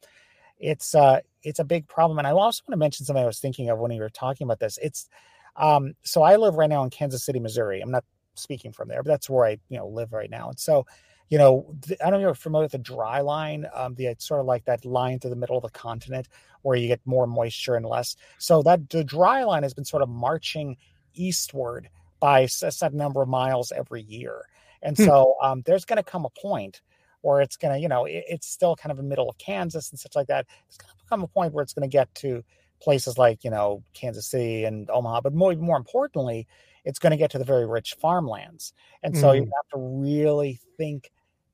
it's 0.58 0.96
uh, 0.96 1.20
it's 1.44 1.60
a 1.60 1.66
big 1.66 1.88
problem, 1.88 2.18
and 2.18 2.26
I 2.26 2.32
also 2.32 2.64
want 2.66 2.74
to 2.74 2.78
mention 2.78 3.06
something 3.06 3.24
I 3.24 3.28
was 3.28 3.40
thinking 3.40 3.70
of 3.70 3.78
when 3.78 3.92
you 3.92 4.02
were 4.02 4.10
talking 4.10 4.46
about 4.46 4.60
this. 4.60 4.80
It's 4.82 5.10
um, 5.58 5.96
so 6.04 6.24
I 6.24 6.38
live 6.38 6.56
right 6.56 6.70
now 6.70 6.84
in 6.84 6.90
Kansas 6.90 7.26
City, 7.26 7.40
Missouri. 7.40 7.82
I'm 7.82 7.92
not 7.92 8.06
speaking 8.36 8.72
from 8.72 8.88
there, 8.88 9.04
but 9.04 9.10
that's 9.10 9.30
where 9.30 9.46
I 9.46 9.58
you 9.68 9.78
know 9.78 9.88
live 9.88 10.14
right 10.14 10.30
now, 10.30 10.50
and 10.50 10.60
so 10.60 10.86
you 11.30 11.38
know, 11.38 11.66
I 12.04 12.10
don't 12.10 12.12
know 12.12 12.18
if 12.18 12.22
you're 12.22 12.36
familiar 12.36 12.66
with 12.66 12.74
the 12.74 12.78
dry 12.78 13.22
line. 13.22 13.66
Um, 13.74 13.96
the 13.96 14.08
it's 14.08 14.28
sort 14.28 14.40
of 14.40 14.46
like 14.46 14.66
that 14.66 14.86
line 14.86 15.20
through 15.20 15.32
the 15.32 15.36
middle 15.36 15.58
of 15.58 15.64
the 15.64 15.70
continent 15.70 16.28
where 16.62 16.78
you 16.78 16.88
get 16.88 17.02
more 17.06 17.28
moisture 17.28 17.76
and 17.76 17.86
less. 17.86 18.16
So 18.38 18.62
that 18.64 18.90
the 18.90 19.04
dry 19.04 19.44
line 19.44 19.64
has 19.64 19.74
been 19.74 19.86
sort 19.86 20.04
of 20.04 20.10
marching 20.10 20.78
eastward 21.14 21.90
by 22.20 22.42
a 22.42 22.48
set 22.48 22.94
number 22.94 23.22
of 23.22 23.28
miles 23.28 23.72
every 23.72 24.04
year. 24.04 24.42
And 24.82 24.96
hmm. 24.96 25.06
so 25.06 25.36
um, 25.42 25.64
there's 25.66 25.86
going 25.86 25.98
to 25.98 26.04
come 26.04 26.26
a 26.26 26.30
point 26.30 26.82
where 27.22 27.42
it's 27.42 27.58
going 27.58 27.74
to, 27.74 27.80
you 27.80 27.88
know, 27.88 28.06
it, 28.06 28.24
it's 28.28 28.48
still 28.48 28.76
kind 28.76 28.92
of 28.92 29.00
in 29.00 29.06
the 29.06 29.10
middle 29.10 29.30
of 29.30 29.38
Kansas 29.38 29.90
and 29.90 30.00
such 30.00 30.16
like 30.16 30.28
that. 30.28 30.46
It's 30.68 30.78
going 30.78 30.92
to 30.92 31.06
come 31.10 31.24
a 31.24 31.28
point 31.28 31.54
where 31.54 31.64
it's 31.64 31.74
going 31.74 31.90
to 31.90 31.94
get 31.94 32.14
to 32.16 32.44
places 32.82 33.18
like, 33.18 33.44
you 33.44 33.50
know, 33.50 33.84
Kansas 33.94 34.28
City 34.28 34.64
and 34.64 34.90
Omaha. 34.92 35.22
But 35.22 35.34
more, 35.34 35.56
more 35.56 35.78
importantly, 35.78 36.48
it's 36.84 37.00
going 37.00 37.12
to 37.12 37.18
get 37.18 37.32
to 37.32 37.40
the 37.40 37.46
very 37.46 37.66
rich 37.66 37.96
farmlands. 38.00 38.74
And 39.02 39.18
so 39.18 39.30
mm. 39.30 39.38
you 39.38 39.42
have 39.42 39.70
to 39.74 39.80
really 39.80 40.60
think 40.78 41.12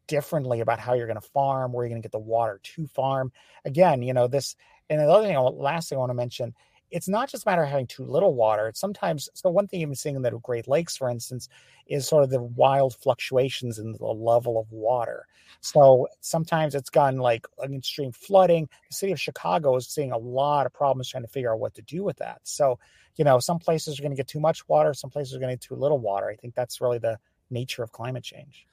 differently 0.07 0.59
about 0.59 0.79
how 0.79 0.93
you're 0.93 1.07
going 1.07 1.19
to 1.19 1.29
farm, 1.29 1.71
where 1.71 1.85
you're 1.85 1.89
going 1.89 2.01
to 2.01 2.05
get 2.05 2.11
the 2.11 2.19
water 2.19 2.59
to 2.63 2.87
farm. 2.87 3.31
Again, 3.65 4.01
you 4.01 4.13
know, 4.13 4.27
this 4.27 4.55
And 4.89 4.99
the 4.99 5.09
other 5.09 5.27
thing, 5.27 5.37
last 5.37 5.89
thing 5.89 5.97
I 5.97 5.99
want 5.99 6.09
to 6.09 6.15
mention, 6.15 6.53
it's 6.91 7.07
not 7.07 7.29
just 7.29 7.45
a 7.45 7.49
matter 7.49 7.63
of 7.63 7.69
having 7.69 7.87
too 7.87 8.03
little 8.03 8.35
water. 8.35 8.67
It's 8.67 8.79
sometimes 8.79 9.29
so 9.33 9.49
one 9.49 9.67
thing 9.67 9.79
you've 9.79 9.89
been 9.89 9.95
seeing 9.95 10.17
in 10.17 10.21
the 10.21 10.31
Great 10.31 10.67
Lakes, 10.67 10.97
for 10.97 11.09
instance, 11.09 11.47
is 11.87 12.05
sort 12.07 12.23
of 12.23 12.29
the 12.29 12.41
wild 12.41 12.93
fluctuations 12.95 13.79
in 13.79 13.93
the 13.93 14.05
level 14.05 14.59
of 14.59 14.69
water. 14.71 15.25
So 15.61 16.07
sometimes 16.19 16.75
it's 16.75 16.89
gotten 16.89 17.19
like 17.19 17.47
extreme 17.63 18.11
flooding. 18.11 18.67
The 18.89 18.95
city 18.95 19.11
of 19.13 19.21
Chicago 19.21 19.75
is 19.77 19.87
seeing 19.87 20.11
a 20.11 20.17
lot 20.17 20.65
of 20.65 20.73
problems 20.73 21.07
trying 21.07 21.23
to 21.23 21.29
figure 21.29 21.53
out 21.53 21.59
what 21.59 21.75
to 21.75 21.81
do 21.81 22.03
with 22.03 22.17
that. 22.17 22.41
So, 22.43 22.79
you 23.15 23.23
know, 23.23 23.39
some 23.39 23.59
places 23.59 23.97
are 23.97 24.01
going 24.01 24.11
to 24.11 24.17
get 24.17 24.27
too 24.27 24.39
much 24.39 24.67
water, 24.67 24.93
some 24.93 25.09
places 25.09 25.33
are 25.33 25.39
going 25.39 25.49
to 25.49 25.55
get 25.55 25.61
too 25.61 25.75
little 25.75 25.99
water. 25.99 26.29
I 26.29 26.35
think 26.35 26.55
that's 26.55 26.81
really 26.81 26.99
the 26.99 27.17
nature 27.49 27.83
of 27.83 27.91
climate 27.91 28.23
change. 28.23 28.65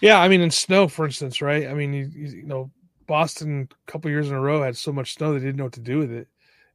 Yeah, 0.00 0.20
I 0.20 0.28
mean, 0.28 0.40
in 0.40 0.50
snow, 0.50 0.88
for 0.88 1.06
instance, 1.06 1.40
right? 1.40 1.66
I 1.68 1.74
mean, 1.74 1.92
you, 1.92 2.10
you 2.14 2.42
know, 2.42 2.70
Boston 3.06 3.68
a 3.70 3.90
couple 3.90 4.10
years 4.10 4.28
in 4.28 4.34
a 4.34 4.40
row 4.40 4.62
had 4.62 4.76
so 4.76 4.92
much 4.92 5.14
snow 5.14 5.32
they 5.32 5.40
didn't 5.40 5.56
know 5.56 5.64
what 5.64 5.72
to 5.74 5.80
do 5.80 5.98
with 5.98 6.12
it 6.12 6.28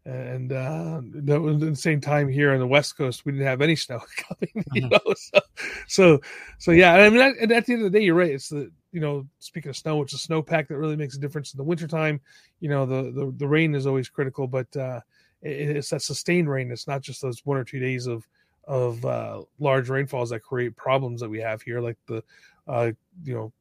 and 0.05 0.51
uh, 0.51 0.99
that 1.03 1.39
was 1.39 1.61
at 1.61 1.69
the 1.69 1.75
same 1.75 2.01
time 2.01 2.27
here 2.27 2.53
on 2.53 2.59
the 2.59 2.65
west 2.65 2.97
coast 2.97 3.23
we 3.23 3.31
didn't 3.31 3.45
have 3.45 3.61
any 3.61 3.75
snow 3.75 3.99
coming 4.17 4.65
you 4.73 4.81
mm-hmm. 4.81 4.89
know 4.89 5.13
so, 5.15 5.39
so 5.87 6.21
so 6.57 6.71
yeah 6.71 6.93
i 6.93 7.09
mean 7.09 7.35
and 7.39 7.51
at 7.51 7.65
the 7.65 7.73
end 7.73 7.83
of 7.83 7.91
the 7.91 7.99
day 7.99 8.03
you're 8.03 8.15
right 8.15 8.31
it's 8.31 8.49
the 8.49 8.71
you 8.91 8.99
know 8.99 9.27
speaking 9.37 9.69
of 9.69 9.77
snow 9.77 10.01
it's 10.01 10.13
a 10.13 10.27
snowpack 10.27 10.67
that 10.67 10.77
really 10.77 10.95
makes 10.95 11.15
a 11.15 11.19
difference 11.19 11.53
in 11.53 11.57
the 11.57 11.63
wintertime 11.63 12.19
you 12.61 12.69
know 12.69 12.85
the 12.85 13.11
the, 13.11 13.31
the 13.37 13.47
rain 13.47 13.75
is 13.75 13.85
always 13.85 14.09
critical 14.09 14.47
but 14.47 14.75
uh 14.75 14.99
it, 15.43 15.77
it's 15.77 15.89
that 15.89 16.01
sustained 16.01 16.49
rain 16.49 16.71
it's 16.71 16.87
not 16.87 17.01
just 17.01 17.21
those 17.21 17.45
one 17.45 17.57
or 17.57 17.63
two 17.63 17.79
days 17.79 18.07
of 18.07 18.25
of 18.65 19.03
uh 19.05 19.41
large 19.59 19.89
rainfalls 19.89 20.29
that 20.29 20.41
create 20.41 20.75
problems 20.75 21.19
that 21.21 21.29
we 21.29 21.39
have 21.39 21.61
here 21.61 21.81
like 21.81 21.97
the 22.05 22.23
uh 22.67 22.91
you 23.23 23.33
know 23.33 23.51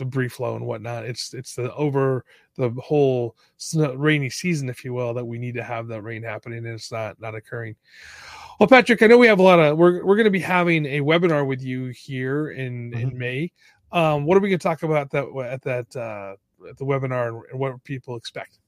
debris 0.00 0.28
flow 0.28 0.56
and 0.56 0.66
whatnot. 0.66 1.04
It's 1.04 1.34
it's 1.34 1.54
the 1.54 1.72
over 1.74 2.24
the 2.56 2.70
whole 2.70 3.36
snow, 3.58 3.94
rainy 3.94 4.30
season, 4.30 4.68
if 4.68 4.84
you 4.84 4.92
will, 4.94 5.14
that 5.14 5.24
we 5.24 5.38
need 5.38 5.54
to 5.54 5.62
have 5.62 5.86
that 5.88 6.02
rain 6.02 6.22
happening, 6.22 6.58
and 6.58 6.74
it's 6.74 6.90
not 6.90 7.20
not 7.20 7.34
occurring. 7.34 7.76
Well, 8.58 8.66
Patrick, 8.68 9.02
I 9.02 9.06
know 9.06 9.18
we 9.18 9.26
have 9.26 9.38
a 9.38 9.42
lot 9.42 9.60
of 9.60 9.78
we're 9.78 10.04
we're 10.04 10.16
going 10.16 10.24
to 10.24 10.30
be 10.30 10.40
having 10.40 10.86
a 10.86 11.00
webinar 11.00 11.46
with 11.46 11.62
you 11.62 11.88
here 11.88 12.50
in 12.50 12.90
mm-hmm. 12.90 13.00
in 13.00 13.18
May. 13.18 13.52
Um, 13.92 14.24
what 14.24 14.36
are 14.36 14.40
we 14.40 14.48
going 14.48 14.58
to 14.58 14.62
talk 14.62 14.82
about 14.82 15.10
that 15.10 15.26
at 15.50 15.62
that 15.62 15.96
uh, 15.96 16.34
at 16.68 16.78
the 16.78 16.84
webinar 16.84 17.42
and, 17.50 17.60
what 17.60 17.82
people 17.84 18.16
expect? 18.16 18.58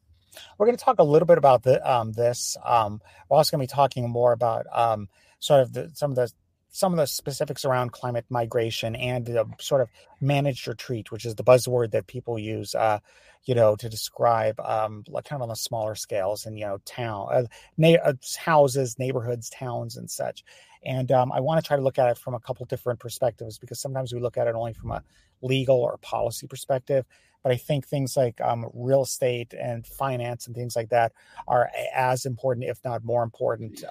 We're 0.59 0.67
going 0.67 0.79
to 0.79 0.85
talk 0.85 0.99
a 0.99 1.05
little 1.05 1.27
bit 1.27 1.39
about 1.39 1.63
the, 1.63 1.91
um, 1.91 2.13
this. 2.13 2.57
Um, 2.65 3.03
we're 3.29 3.37
also 3.37 3.57
going 3.57 3.67
to 3.67 3.71
be 3.71 3.75
talking 3.75 4.09
more 4.09 4.33
about 4.33 4.65
um, 4.73 5.09
sort 5.43 5.61
of 5.61 5.73
the, 5.73 5.91
some 5.95 6.13
of 6.13 6.17
the 6.17 6.33
some 6.75 6.93
of 6.93 6.99
the 6.99 7.07
specifics 7.07 7.67
around 7.67 7.93
climate 7.93 8.25
migration 8.31 8.97
and 8.97 9.27
the 9.27 9.45
sort 9.61 9.83
of 9.83 9.91
managed 10.23 10.67
retreat, 10.67 11.13
which 11.13 11.27
is 11.27 11.35
the 11.35 11.45
buzzword 11.45 11.91
that 11.91 12.07
people 12.07 12.39
use, 12.39 12.75
uh, 12.75 12.99
you 13.45 13.55
know, 13.55 13.77
to 13.77 13.91
describe 13.91 14.59
um, 14.61 15.05
kind 15.13 15.33
of 15.33 15.43
on 15.43 15.49
the 15.51 15.55
smaller 15.55 15.95
scales 15.95 16.47
and 16.47 16.59
you 16.59 16.65
know, 16.65 16.79
town, 16.87 17.29
uh, 17.31 17.43
na- 17.77 17.99
uh, 18.03 18.15
houses, 18.39 18.99
neighborhoods, 18.99 19.51
towns, 19.51 19.99
and 19.99 20.11
such. 20.11 20.45
And 20.83 21.13
um, 21.13 21.31
I 21.31 21.41
want 21.41 21.63
to 21.63 21.67
try 21.67 21.77
to 21.77 21.83
look 21.83 21.99
at 21.99 22.09
it 22.09 22.17
from 22.17 22.35
a 22.35 22.41
couple 22.41 22.65
different 22.65 23.01
perspectives 23.01 23.59
because 23.59 23.79
sometimes 23.79 24.15
we 24.15 24.21
look 24.21 24.39
at 24.39 24.47
it 24.47 24.55
only 24.55 24.73
from 24.73 24.93
a 24.93 25.03
legal 25.43 25.77
or 25.77 25.99
policy 25.99 26.47
perspective. 26.47 27.05
But 27.43 27.53
I 27.53 27.57
think 27.57 27.87
things 27.87 28.17
like 28.17 28.41
um, 28.41 28.71
real 28.73 29.03
estate 29.03 29.53
and 29.53 29.87
finance 29.87 30.47
and 30.47 30.57
things 30.57 30.75
like 30.75 30.89
that 30.89 31.13
are 31.47 31.69
as 31.95 32.25
important, 32.25 32.67
if 32.67 32.79
not 32.83 33.05
more 33.05 33.25
important. 33.25 33.85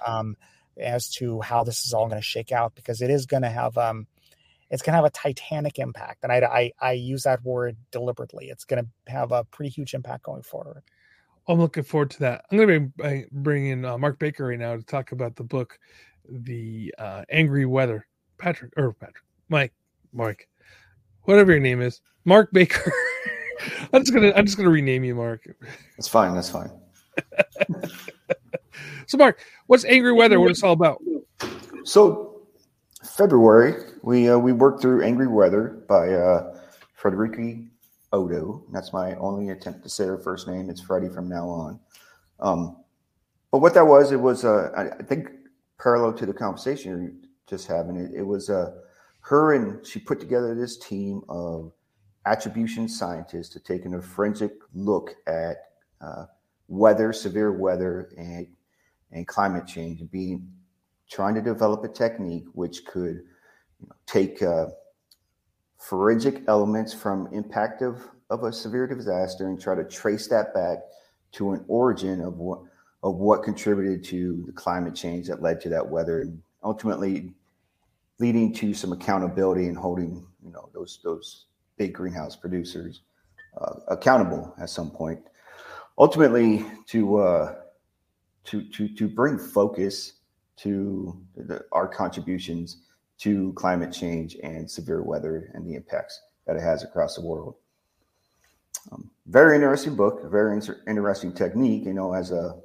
As 0.78 1.10
to 1.14 1.40
how 1.40 1.64
this 1.64 1.84
is 1.84 1.92
all 1.92 2.08
going 2.08 2.20
to 2.20 2.24
shake 2.24 2.52
out 2.52 2.74
because 2.74 3.02
it 3.02 3.10
is 3.10 3.26
going 3.26 3.42
to 3.42 3.50
have 3.50 3.76
um, 3.76 4.06
it's 4.70 4.82
going 4.82 4.92
to 4.92 4.96
have 4.96 5.04
a 5.04 5.10
titanic 5.10 5.78
impact, 5.78 6.24
and 6.24 6.32
I, 6.32 6.36
I, 6.38 6.72
I 6.80 6.92
use 6.92 7.24
that 7.24 7.44
word 7.44 7.76
deliberately. 7.90 8.48
It's 8.48 8.64
going 8.64 8.84
to 8.84 9.12
have 9.12 9.32
a 9.32 9.44
pretty 9.44 9.70
huge 9.70 9.92
impact 9.92 10.22
going 10.24 10.42
forward. 10.42 10.82
I'm 11.46 11.58
looking 11.58 11.82
forward 11.82 12.10
to 12.12 12.20
that. 12.20 12.44
I'm 12.50 12.56
going 12.56 12.68
to 12.68 13.02
be 13.02 13.24
bringing 13.32 13.84
uh, 13.84 13.98
Mark 13.98 14.18
Baker 14.18 14.46
right 14.46 14.58
now 14.58 14.76
to 14.76 14.82
talk 14.82 15.12
about 15.12 15.36
the 15.36 15.42
book, 15.42 15.78
The 16.28 16.94
uh, 16.98 17.24
Angry 17.28 17.66
Weather. 17.66 18.06
Patrick 18.42 18.72
or 18.76 18.92
Patrick, 18.94 19.22
Mike, 19.48 19.72
Mike, 20.12 20.48
whatever 21.22 21.52
your 21.52 21.60
name 21.60 21.80
is, 21.80 22.00
Mark 22.24 22.50
Baker. 22.52 22.92
I'm 23.92 24.02
just 24.02 24.12
gonna 24.12 24.32
I'm 24.34 24.44
just 24.44 24.56
gonna 24.56 24.68
rename 24.68 25.04
you 25.04 25.14
Mark. 25.14 25.44
That's 25.96 26.08
fine. 26.08 26.34
That's 26.34 26.50
fine. 26.50 26.70
So, 29.06 29.16
Mark, 29.18 29.40
what's 29.66 29.84
Angry 29.84 30.12
Weather? 30.12 30.40
What 30.40 30.50
it's 30.50 30.62
all 30.62 30.72
about? 30.72 31.02
So, 31.84 32.42
February, 33.02 33.74
we 34.02 34.28
uh, 34.28 34.38
we 34.38 34.52
worked 34.52 34.80
through 34.80 35.02
Angry 35.02 35.26
Weather 35.26 35.84
by 35.88 36.12
uh, 36.12 36.56
Frederica 36.94 37.62
Otto. 38.12 38.64
That's 38.72 38.92
my 38.92 39.14
only 39.16 39.50
attempt 39.50 39.82
to 39.82 39.88
say 39.88 40.04
her 40.04 40.18
first 40.18 40.46
name. 40.46 40.70
It's 40.70 40.80
Freddie 40.80 41.08
from 41.08 41.28
now 41.28 41.48
on. 41.48 41.80
Um, 42.38 42.76
but 43.50 43.58
what 43.58 43.74
that 43.74 43.86
was, 43.86 44.12
it 44.12 44.20
was, 44.20 44.44
uh, 44.44 44.70
I, 44.76 44.98
I 44.98 45.02
think, 45.02 45.30
parallel 45.78 46.12
to 46.14 46.26
the 46.26 46.32
conversation 46.32 46.90
you're 46.90 47.12
just 47.48 47.66
having. 47.68 47.96
It, 47.96 48.12
it 48.14 48.22
was 48.22 48.48
uh, 48.48 48.72
her 49.20 49.54
and 49.54 49.84
she 49.86 49.98
put 49.98 50.20
together 50.20 50.54
this 50.54 50.78
team 50.78 51.22
of 51.28 51.72
attribution 52.26 52.88
scientists 52.88 53.48
to 53.50 53.60
take 53.60 53.84
a 53.84 54.02
forensic 54.02 54.52
look 54.74 55.16
at 55.26 55.56
uh, 56.00 56.26
weather, 56.68 57.12
severe 57.12 57.52
weather, 57.52 58.12
and 58.16 58.46
and 59.12 59.26
climate 59.26 59.66
change 59.66 60.00
and 60.00 60.10
being 60.10 60.48
trying 61.10 61.34
to 61.34 61.42
develop 61.42 61.84
a 61.84 61.88
technique 61.88 62.46
which 62.52 62.84
could 62.86 63.22
you 63.80 63.86
know, 63.86 63.94
take 64.06 64.42
uh, 64.42 64.66
forensic 65.78 66.42
elements 66.48 66.94
from 66.94 67.28
impact 67.32 67.82
of, 67.82 68.00
of 68.30 68.44
a 68.44 68.52
severe 68.52 68.86
disaster 68.86 69.48
and 69.48 69.60
try 69.60 69.74
to 69.74 69.84
trace 69.84 70.28
that 70.28 70.54
back 70.54 70.78
to 71.32 71.52
an 71.52 71.64
origin 71.68 72.20
of 72.20 72.38
what 72.38 72.60
of 73.04 73.16
what 73.16 73.42
contributed 73.42 74.04
to 74.04 74.44
the 74.46 74.52
climate 74.52 74.94
change 74.94 75.26
that 75.26 75.42
led 75.42 75.60
to 75.60 75.68
that 75.68 75.86
weather 75.86 76.20
and 76.20 76.40
ultimately 76.62 77.32
leading 78.20 78.54
to 78.54 78.72
some 78.72 78.92
accountability 78.92 79.66
and 79.66 79.76
holding 79.76 80.24
you 80.44 80.52
know 80.52 80.68
those 80.72 81.00
those 81.02 81.46
big 81.76 81.92
greenhouse 81.92 82.36
producers 82.36 83.00
uh, 83.60 83.74
accountable 83.88 84.54
at 84.60 84.70
some 84.70 84.90
point. 84.90 85.20
Ultimately 85.98 86.64
to 86.86 87.18
uh, 87.18 87.54
to 88.44 88.62
to 88.70 88.88
to 88.88 89.08
bring 89.08 89.38
focus 89.38 90.14
to 90.56 91.20
the, 91.36 91.64
our 91.72 91.88
contributions 91.88 92.78
to 93.18 93.52
climate 93.54 93.92
change 93.92 94.36
and 94.42 94.70
severe 94.70 95.02
weather 95.02 95.50
and 95.54 95.66
the 95.66 95.74
impacts 95.74 96.20
that 96.46 96.56
it 96.56 96.62
has 96.62 96.82
across 96.82 97.14
the 97.14 97.22
world. 97.22 97.54
Um, 98.90 99.10
very 99.26 99.54
interesting 99.54 99.94
book, 99.94 100.30
very 100.30 100.54
inter- 100.54 100.82
interesting 100.88 101.32
technique. 101.32 101.84
You 101.84 101.94
know, 101.94 102.12
as 102.14 102.32
a 102.32 102.58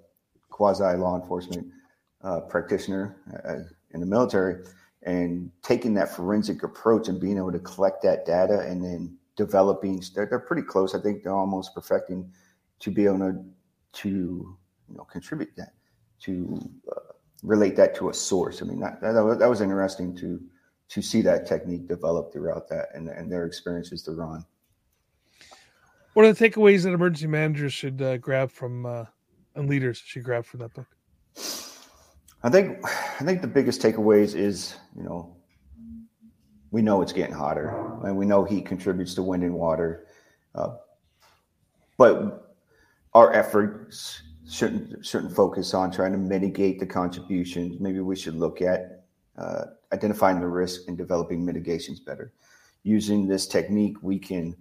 quasi 0.49 0.83
law 0.97 1.19
enforcement 1.19 1.67
uh, 2.23 2.41
practitioner 2.41 3.17
uh, 3.47 3.69
in 3.91 3.99
the 3.99 4.05
military, 4.05 4.65
and 5.03 5.51
taking 5.61 5.93
that 5.93 6.15
forensic 6.15 6.63
approach 6.63 7.07
and 7.07 7.21
being 7.21 7.37
able 7.37 7.51
to 7.51 7.59
collect 7.59 8.01
that 8.03 8.25
data 8.25 8.61
and 8.61 8.83
then 8.83 9.17
developing, 9.35 10.03
they're, 10.15 10.25
they're 10.25 10.39
pretty 10.39 10.63
close. 10.63 10.95
I 10.95 10.99
think 10.99 11.23
they're 11.23 11.33
almost 11.33 11.75
perfecting 11.75 12.31
to 12.79 12.91
be 12.91 13.05
able 13.05 13.19
to 13.19 13.45
to 13.93 14.57
you 14.89 14.97
know 14.97 15.04
contribute 15.04 15.56
that 15.58 15.73
to 16.21 16.60
uh, 16.91 17.13
relate 17.43 17.76
that 17.76 17.95
to 17.95 18.10
a 18.10 18.13
source. 18.13 18.62
I 18.62 18.65
mean, 18.65 18.80
that, 18.80 19.02
that, 19.02 19.23
was, 19.23 19.38
that 19.38 19.50
was 19.50 19.62
interesting 19.62 20.15
to 20.17 20.41
to 20.89 21.02
see 21.02 21.21
that 21.21 21.45
technique 21.45 21.86
develop 21.86 22.32
throughout 22.32 22.69
that 22.69 22.88
and, 22.93 23.10
and 23.10 23.30
their 23.30 23.45
experiences 23.45 24.02
to 24.04 24.13
run. 24.13 24.45
What 26.13 26.26
are 26.26 26.32
the 26.32 26.50
takeaways 26.50 26.84
that 26.84 26.93
emergency 26.93 27.28
managers 27.28 27.73
should 27.73 28.02
uh, 28.02 28.17
grab 28.17 28.50
from 28.50 28.86
uh, 28.86 29.04
and 29.56 29.69
leaders 29.69 29.97
should 29.97 30.23
grab 30.23 30.45
from 30.45 30.62
that 30.62 30.73
book? 30.73 30.88
I 32.43 32.50
think 32.50 32.80
I 32.86 33.23
think 33.23 33.41
the 33.41 33.47
biggest 33.47 33.82
takeaways 33.82 34.34
is 34.34 34.78
you 34.95 35.04
know 35.04 35.36
we 36.71 36.82
know 36.82 37.02
it's 37.02 37.13
getting 37.13 37.36
hotter 37.36 38.00
and 38.04 38.15
we 38.15 38.26
know 38.26 38.43
heat 38.43 38.65
contributes 38.65 39.13
to 39.15 39.23
wind 39.23 39.43
and 39.43 39.54
water, 39.54 40.08
uh, 40.56 40.76
but 41.97 42.56
our 43.13 43.34
efforts 43.34 44.21
shouldn't 44.49 45.05
shouldn't 45.05 45.36
focus 45.36 45.73
on 45.73 45.91
trying 45.91 46.12
to 46.13 46.17
mitigate 46.17 46.79
the 46.79 46.86
contributions. 46.86 47.79
Maybe 47.79 47.99
we 47.99 48.15
should 48.15 48.36
look 48.36 48.62
at 48.62 49.03
uh, 49.38 49.65
identifying 49.93 50.39
the 50.39 50.47
risk 50.47 50.88
and 50.88 50.97
developing 50.97 51.45
mitigations 51.45 51.99
better. 51.99 52.33
Using 52.83 53.27
this 53.27 53.47
technique, 53.47 53.97
we 54.01 54.17
can, 54.17 54.55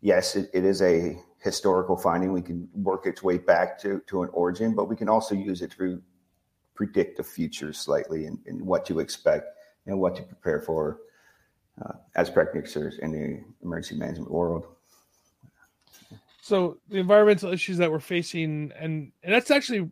yes, 0.00 0.36
it, 0.36 0.50
it 0.52 0.64
is 0.64 0.82
a 0.82 1.18
historical 1.38 1.96
finding. 1.96 2.32
We 2.32 2.42
can 2.42 2.68
work 2.74 3.06
its 3.06 3.22
way 3.22 3.38
back 3.38 3.78
to, 3.80 4.02
to 4.06 4.22
an 4.22 4.28
origin, 4.32 4.74
but 4.74 4.88
we 4.88 4.96
can 4.96 5.08
also 5.08 5.34
use 5.34 5.62
it 5.62 5.72
to 5.72 6.00
predict 6.74 7.16
the 7.16 7.24
future 7.24 7.72
slightly 7.72 8.26
and, 8.26 8.38
and 8.46 8.60
what 8.60 8.84
to 8.86 9.00
expect 9.00 9.46
and 9.86 9.98
what 9.98 10.14
to 10.16 10.22
prepare 10.22 10.60
for 10.60 11.00
uh, 11.84 11.94
as 12.14 12.30
practitioners 12.30 12.98
in 12.98 13.12
the 13.12 13.42
emergency 13.64 13.96
management 13.98 14.30
world. 14.30 14.66
So 16.42 16.78
the 16.88 16.98
environmental 16.98 17.52
issues 17.52 17.78
that 17.78 17.90
we're 17.90 18.00
facing, 18.00 18.72
and 18.76 19.12
and 19.22 19.32
that's 19.32 19.52
actually 19.52 19.88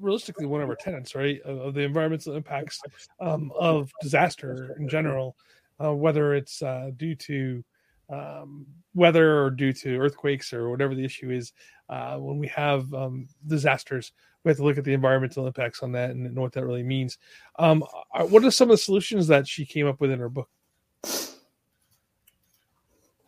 realistically 0.00 0.46
one 0.46 0.60
of 0.60 0.68
our 0.68 0.74
tenants, 0.74 1.14
right? 1.14 1.40
Of, 1.42 1.74
the 1.74 1.82
environmental 1.82 2.34
impacts 2.34 2.80
um, 3.20 3.52
of 3.56 3.92
disaster 4.02 4.74
in 4.80 4.88
general, 4.88 5.36
uh, 5.82 5.94
whether 5.94 6.34
it's 6.34 6.60
uh, 6.60 6.90
due 6.96 7.14
to 7.14 7.64
um, 8.10 8.66
weather 8.94 9.44
or 9.44 9.50
due 9.50 9.72
to 9.74 9.96
earthquakes 9.96 10.52
or 10.52 10.70
whatever 10.70 10.96
the 10.96 11.04
issue 11.04 11.30
is, 11.30 11.52
uh, 11.88 12.16
when 12.16 12.36
we 12.36 12.48
have 12.48 12.92
um, 12.92 13.28
disasters, 13.46 14.10
we 14.42 14.48
have 14.48 14.56
to 14.56 14.64
look 14.64 14.78
at 14.78 14.84
the 14.84 14.94
environmental 14.94 15.46
impacts 15.46 15.84
on 15.84 15.92
that 15.92 16.10
and 16.10 16.34
know 16.34 16.42
what 16.42 16.52
that 16.52 16.66
really 16.66 16.82
means. 16.82 17.16
Um, 17.60 17.84
uh, 18.12 18.24
what 18.24 18.44
are 18.44 18.50
some 18.50 18.70
of 18.70 18.74
the 18.74 18.82
solutions 18.82 19.28
that 19.28 19.46
she 19.46 19.64
came 19.64 19.86
up 19.86 20.00
with 20.00 20.10
in 20.10 20.18
her 20.18 20.28
book? 20.28 20.48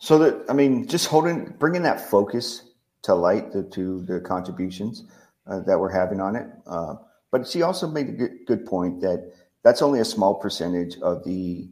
So 0.05 0.19
that 0.19 0.45
I 0.51 0.53
mean, 0.53 0.87
just 0.87 1.07
holding, 1.07 1.55
bringing 1.59 1.81
that 1.85 2.11
focus 2.11 2.65
to 3.05 3.15
light 3.15 3.55
the, 3.55 3.63
to 3.71 4.03
the 4.03 4.21
contributions 4.21 5.05
uh, 5.47 5.61
that 5.61 5.81
we're 5.81 5.91
having 5.91 6.21
on 6.21 6.37
it. 6.37 6.47
Uh, 6.67 6.97
but 7.31 7.49
she 7.49 7.63
also 7.63 7.89
made 7.89 8.11
a 8.11 8.13
good, 8.13 8.33
good 8.47 8.67
point 8.67 9.01
that 9.01 9.33
that's 9.63 9.81
only 9.81 10.01
a 10.01 10.05
small 10.05 10.35
percentage 10.35 10.99
of 10.99 11.25
the 11.25 11.71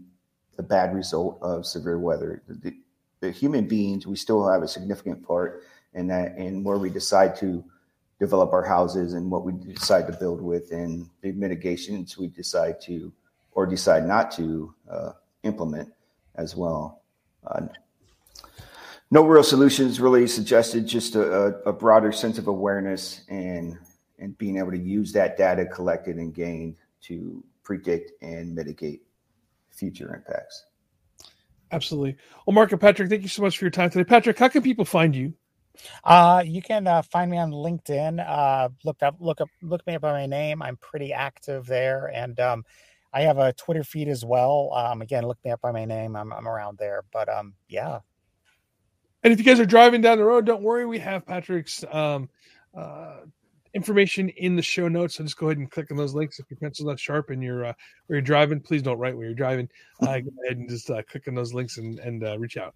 the 0.57 0.63
bad 0.63 0.95
result 0.95 1.41
of 1.43 1.67
severe 1.67 1.99
weather. 1.99 2.43
The, 2.49 2.73
the 3.21 3.31
human 3.31 3.69
beings, 3.69 4.07
we 4.07 4.17
still 4.17 4.49
have 4.49 4.63
a 4.63 4.69
significant 4.69 5.23
part 5.27 5.65
in 5.93 6.07
that, 6.07 6.39
in 6.39 6.65
where 6.65 6.79
we 6.79 6.89
decide 6.89 7.37
to 7.37 7.63
develop 8.19 8.55
our 8.55 8.65
houses 8.65 9.13
and 9.13 9.31
what 9.31 9.45
we 9.45 9.53
decide 9.53 10.07
to 10.07 10.15
build 10.15 10.41
with, 10.41 10.73
and 10.73 11.07
the 11.21 11.33
mitigations 11.33 12.17
we 12.17 12.29
decide 12.29 12.81
to 12.83 13.13
or 13.51 13.67
decide 13.67 14.07
not 14.07 14.31
to 14.33 14.75
uh, 14.91 15.13
implement 15.43 15.93
as 16.37 16.57
well. 16.57 17.03
Uh, 17.47 17.67
no 19.13 19.27
real 19.27 19.43
solutions 19.43 20.01
really 20.01 20.27
suggested, 20.27 20.87
just 20.87 21.17
a, 21.17 21.55
a, 21.67 21.73
broader 21.73 22.13
sense 22.13 22.39
of 22.39 22.47
awareness 22.49 23.25
and 23.29 23.79
and 24.19 24.39
being 24.39 24.57
able 24.57 24.71
to 24.71 24.79
use 24.79 25.13
that 25.13 25.37
data 25.37 25.67
collected 25.67 26.17
and 26.17 26.35
gained 26.35 26.77
to 27.03 27.45
predict 27.63 28.13
and 28.23 28.55
mitigate 28.55 29.03
future 29.71 30.15
impacts. 30.15 30.65
Absolutely. 31.73 32.17
Well, 32.47 32.55
Mark 32.55 32.73
and 32.73 32.81
Patrick, 32.81 33.11
thank 33.11 33.21
you 33.21 33.29
so 33.29 33.43
much 33.43 33.59
for 33.59 33.67
your 33.67 33.71
time 33.71 33.91
today. 33.91 34.05
Patrick, 34.05 34.39
how 34.39 34.49
can 34.49 34.63
people 34.63 34.87
find 34.87 35.15
you? 35.15 35.35
Uh, 36.05 36.43
you 36.47 36.63
can 36.63 36.87
uh, 36.87 37.03
find 37.03 37.31
me 37.31 37.37
on 37.37 37.51
LinkedIn. 37.51 38.25
Uh, 38.27 38.71
look 38.83 39.03
up, 39.03 39.17
look 39.21 39.43
up, 39.43 39.49
look 39.61 39.87
me 39.87 39.95
up 39.95 40.03
by 40.03 40.13
my 40.13 40.27
name. 40.27 40.63
I'm 40.63 40.79
pretty 40.79 41.13
active 41.13 41.67
there, 41.67 42.11
and 42.15 42.41
um, 42.41 42.65
I 43.13 43.23
have 43.23 43.37
a 43.37 43.53
Twitter 43.53 43.85
feed 43.85 44.09
as 44.09 44.25
well. 44.25 44.73
Um, 44.75 45.03
again, 45.03 45.27
look 45.27 45.39
me 45.45 45.51
up 45.51 45.61
by 45.61 45.73
my 45.73 45.85
name. 45.85 46.17
I'm, 46.17 46.33
I'm 46.33 46.49
around 46.49 46.79
there. 46.79 47.05
But 47.13 47.29
um, 47.29 47.53
yeah. 47.69 47.99
And 49.23 49.33
if 49.33 49.39
you 49.39 49.45
guys 49.45 49.61
are 49.61 49.67
driving 49.67 50.01
down 50.01 50.19
the 50.19 50.25
road, 50.25 50.47
don't 50.47 50.63
worry. 50.63 50.87
We 50.87 50.99
have 50.99 51.25
Patrick's 51.27 51.85
um, 51.93 52.29
uh, 52.77 53.19
information 53.75 54.29
in 54.31 54.57
the 54.57 54.63
show 54.63 54.89
notes. 54.89 55.15
So 55.15 55.25
just 55.25 55.37
go 55.37 55.47
ahead 55.47 55.59
and 55.59 55.71
click 55.71 55.91
on 55.91 55.97
those 55.97 56.15
links. 56.15 56.39
If 56.39 56.51
your 56.51 56.59
pencil's 56.59 56.89
not 56.89 57.01
sharp 57.01 57.31
and 57.31 57.43
you're 57.43 57.65
uh, 57.65 57.73
where 58.07 58.17
you're 58.17 58.23
driving, 58.23 58.61
please 58.61 58.83
don't 58.83 58.99
write 58.99 59.17
where 59.17 59.27
you're 59.27 59.35
driving. 59.35 59.69
Uh, 60.03 60.19
go 60.19 60.31
ahead 60.45 60.59
and 60.59 60.69
just 60.69 60.91
uh, 60.91 61.01
click 61.05 61.29
on 61.29 61.35
those 61.37 61.55
links 61.55 61.79
and, 61.79 62.01
and 62.01 62.25
uh, 62.25 62.37
reach 62.37 62.57
out. 62.57 62.75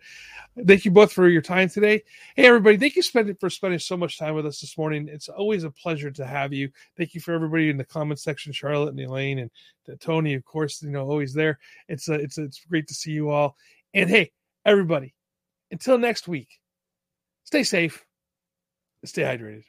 Thank 0.65 0.85
you 0.85 0.93
both 0.93 1.11
for 1.11 1.29
your 1.29 1.43
time 1.43 1.69
today. 1.69 2.05
Hey, 2.37 2.47
everybody. 2.47 2.77
Thank 2.77 2.95
you 2.95 3.03
for 3.03 3.51
spending 3.51 3.81
so 3.81 3.97
much 3.97 4.17
time 4.17 4.37
with 4.37 4.47
us 4.47 4.61
this 4.61 4.79
morning. 4.79 5.09
It's 5.09 5.29
always 5.29 5.65
a 5.65 5.71
pleasure 5.73 6.13
to 6.13 6.25
have 6.25 6.53
you. 6.53 6.71
Thank 6.97 7.15
you 7.15 7.21
for 7.21 7.35
everybody 7.35 7.69
in 7.69 7.79
the 7.79 7.85
comment 7.85 8.21
section, 8.21 8.53
Charlotte 8.53 8.91
and 8.91 9.01
Elaine 9.01 9.41
and 9.41 9.51
Tony, 9.99 10.35
of 10.35 10.45
course, 10.45 10.81
you 10.85 10.91
know, 10.91 11.01
always 11.01 11.35
there. 11.35 11.59
It's, 11.89 12.09
uh, 12.09 12.13
it's, 12.13 12.39
it's 12.39 12.61
great 12.61 12.87
to 12.87 12.95
see 12.95 13.11
you 13.11 13.31
all. 13.31 13.57
And 13.93 14.09
hey, 14.09 14.31
everybody, 14.65 15.16
until 15.71 15.99
next 15.99 16.29
week, 16.29 16.49
stay 17.45 17.63
safe, 17.63 18.05
stay 19.05 19.23
hydrated. 19.23 19.65